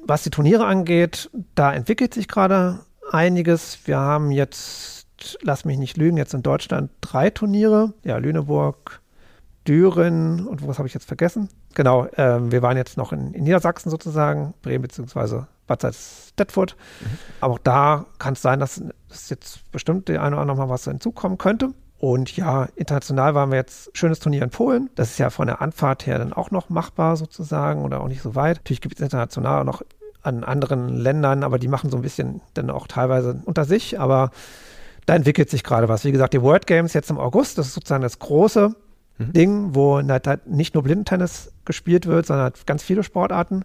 [0.06, 2.80] was die Turniere angeht, da entwickelt sich gerade
[3.12, 3.80] einiges.
[3.86, 5.08] Wir haben jetzt,
[5.42, 7.94] lass mich nicht lügen, jetzt in Deutschland drei Turniere.
[8.04, 9.02] Ja, Lüneburg,
[9.68, 11.50] Düren und was habe ich jetzt vergessen?
[11.76, 15.44] Genau, ähm, wir waren jetzt noch in, in, Niedersachsen sozusagen, Bremen bzw.
[15.66, 16.76] Bad Salzdetfurt.
[17.02, 17.18] Mhm.
[17.42, 20.70] Aber auch da kann es sein, dass, dass jetzt bestimmt der eine oder andere mal
[20.70, 21.70] was hinzukommen könnte.
[21.98, 24.90] Und ja, international waren wir jetzt schönes Turnier in Polen.
[24.96, 28.22] Das ist ja von der Anfahrt her dann auch noch machbar sozusagen oder auch nicht
[28.22, 28.58] so weit.
[28.58, 29.84] Natürlich gibt es international noch
[30.22, 34.02] an anderen Ländern, aber die machen so ein bisschen dann auch teilweise unter sich.
[34.02, 34.32] Aber
[35.06, 36.04] da entwickelt sich gerade was.
[36.04, 38.76] Wie gesagt, die World Games jetzt im August, das ist sozusagen das große
[39.28, 39.34] mhm.
[39.34, 40.02] Ding, wo
[40.46, 43.64] nicht nur Blindentennis gespielt wird, sondern halt ganz viele Sportarten,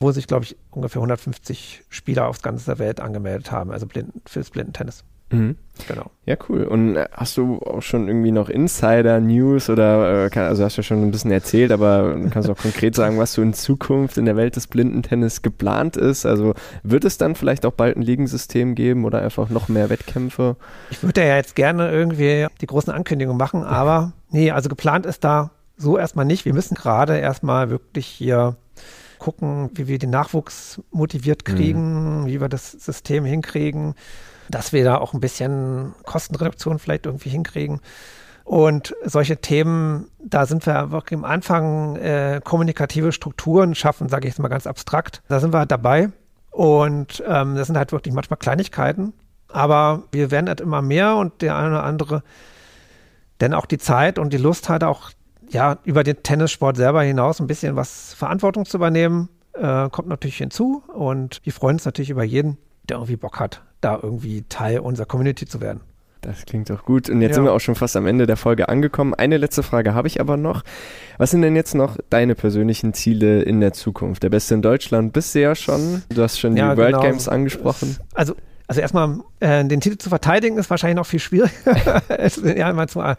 [0.00, 4.50] wo sich, glaube ich, ungefähr 150 Spieler aus ganzer Welt angemeldet haben, also blinden, fürs
[4.50, 5.04] Blindentennis.
[5.30, 5.56] Mhm.
[5.88, 6.10] Genau.
[6.24, 6.64] Ja, cool.
[6.64, 10.82] Und äh, hast du auch schon irgendwie noch Insider-News oder, äh, also hast du ja
[10.84, 14.24] schon ein bisschen erzählt, aber kannst du auch konkret sagen, was so in Zukunft in
[14.24, 16.26] der Welt des Blindentennis geplant ist?
[16.26, 16.54] Also
[16.84, 20.56] wird es dann vielleicht auch bald ein Ligensystem geben oder einfach noch mehr Wettkämpfe?
[20.90, 25.24] Ich würde ja jetzt gerne irgendwie die großen Ankündigungen machen, aber nee, also geplant ist
[25.24, 26.44] da so erstmal nicht.
[26.44, 28.56] Wir müssen gerade erstmal wirklich hier
[29.18, 32.26] gucken, wie wir den Nachwuchs motiviert kriegen, mhm.
[32.26, 33.94] wie wir das System hinkriegen
[34.48, 37.80] dass wir da auch ein bisschen Kostenreduktion vielleicht irgendwie hinkriegen.
[38.44, 44.34] Und solche Themen, da sind wir wirklich am Anfang äh, kommunikative Strukturen schaffen, sage ich
[44.34, 45.22] jetzt mal ganz abstrakt.
[45.28, 46.10] Da sind wir halt dabei.
[46.50, 49.14] Und ähm, das sind halt wirklich manchmal Kleinigkeiten.
[49.48, 52.22] Aber wir werden halt immer mehr und der eine oder andere
[53.40, 55.10] denn auch die Zeit und die Lust hat auch
[55.48, 60.38] ja über den Tennissport selber hinaus ein bisschen was Verantwortung zu übernehmen, äh, kommt natürlich
[60.38, 60.82] hinzu.
[60.88, 65.06] Und wir freuen uns natürlich über jeden, der irgendwie Bock hat, da irgendwie Teil unserer
[65.06, 65.80] Community zu werden.
[66.24, 67.10] Das klingt doch gut.
[67.10, 67.34] Und jetzt ja.
[67.34, 69.12] sind wir auch schon fast am Ende der Folge angekommen.
[69.12, 70.62] Eine letzte Frage habe ich aber noch.
[71.18, 74.22] Was sind denn jetzt noch deine persönlichen Ziele in der Zukunft?
[74.22, 76.02] Der Beste in Deutschland bist du ja schon.
[76.08, 77.02] Du hast schon ja, die World genau.
[77.02, 77.98] Games angesprochen.
[78.14, 78.34] Also,
[78.66, 82.02] also erstmal, äh, den Titel zu verteidigen ist wahrscheinlich noch viel schwieriger.
[82.56, 83.16] ja, mal zu äh,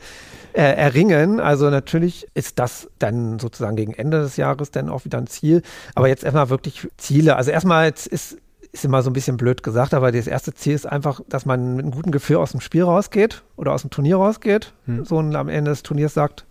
[0.53, 1.39] erringen.
[1.39, 5.61] Also natürlich ist das dann sozusagen gegen Ende des Jahres dann auch wieder ein Ziel.
[5.93, 7.35] Aber jetzt erstmal wirklich Ziele.
[7.35, 8.37] Also erstmal ist
[8.75, 11.75] ist immer so ein bisschen blöd gesagt, aber das erste Ziel ist einfach, dass man
[11.75, 14.73] mit einem guten Gefühl aus dem Spiel rausgeht oder aus dem Turnier rausgeht.
[14.85, 15.05] Hm.
[15.05, 16.45] So und am Ende des Turniers sagt,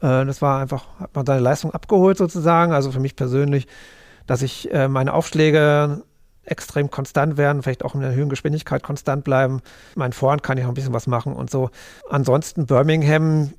[0.00, 2.72] äh, das war einfach, hat man seine Leistung abgeholt sozusagen.
[2.72, 3.66] Also für mich persönlich,
[4.26, 6.02] dass ich äh, meine Aufschläge
[6.44, 9.62] extrem konstant werden, vielleicht auch in der höheren Geschwindigkeit konstant bleiben.
[9.94, 11.70] Mein Vorhand kann ich noch ein bisschen was machen und so.
[12.10, 13.54] Ansonsten Birmingham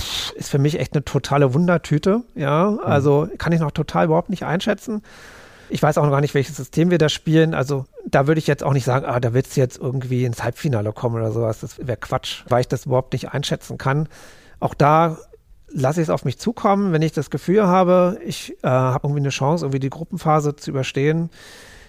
[0.00, 2.22] pff, ist für mich echt eine totale Wundertüte.
[2.36, 2.78] Ja, hm.
[2.78, 5.02] also kann ich noch total überhaupt nicht einschätzen.
[5.74, 7.52] Ich weiß auch noch gar nicht, welches System wir da spielen.
[7.52, 10.44] Also da würde ich jetzt auch nicht sagen, ah, da wird es jetzt irgendwie ins
[10.44, 11.58] Halbfinale kommen oder sowas.
[11.58, 14.08] Das wäre Quatsch, weil ich das überhaupt nicht einschätzen kann.
[14.60, 15.18] Auch da
[15.66, 19.22] lasse ich es auf mich zukommen, wenn ich das Gefühl habe, ich äh, habe irgendwie
[19.22, 21.28] eine Chance, irgendwie die Gruppenphase zu überstehen,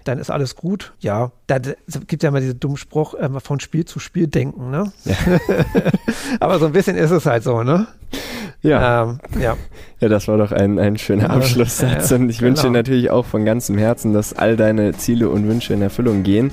[0.04, 0.94] dann ist alles gut.
[1.00, 4.92] Ja, da gibt ja immer diesen dummen Spruch, äh, von Spiel zu Spiel denken, ne?
[5.04, 5.16] Ja.
[6.40, 7.86] Aber so ein bisschen ist es halt so, ne?
[8.66, 9.03] Ja.
[9.03, 9.57] Ähm, ja.
[10.01, 12.11] Ja, das war doch ein, ein schöner Abschlusssatz.
[12.11, 12.49] Und ich genau.
[12.49, 16.24] wünsche dir natürlich auch von ganzem Herzen, dass all deine Ziele und Wünsche in Erfüllung
[16.24, 16.51] gehen.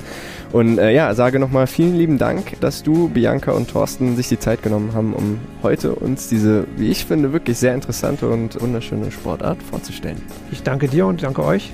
[0.53, 4.39] Und äh, ja, sage nochmal vielen lieben Dank, dass du, Bianca und Thorsten sich die
[4.39, 9.11] Zeit genommen haben, um heute uns diese, wie ich finde, wirklich sehr interessante und wunderschöne
[9.11, 10.21] Sportart vorzustellen.
[10.51, 11.73] Ich danke dir und danke euch.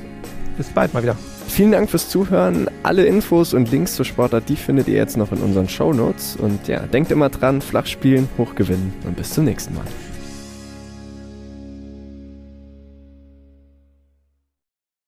[0.58, 1.16] Bis bald mal wieder.
[1.48, 2.68] Vielen Dank fürs Zuhören.
[2.84, 6.36] Alle Infos und Links zur Sportart, die findet ihr jetzt noch in unseren Show Notes.
[6.36, 9.86] Und ja, denkt immer dran, flach spielen, hoch gewinnen und bis zum nächsten Mal.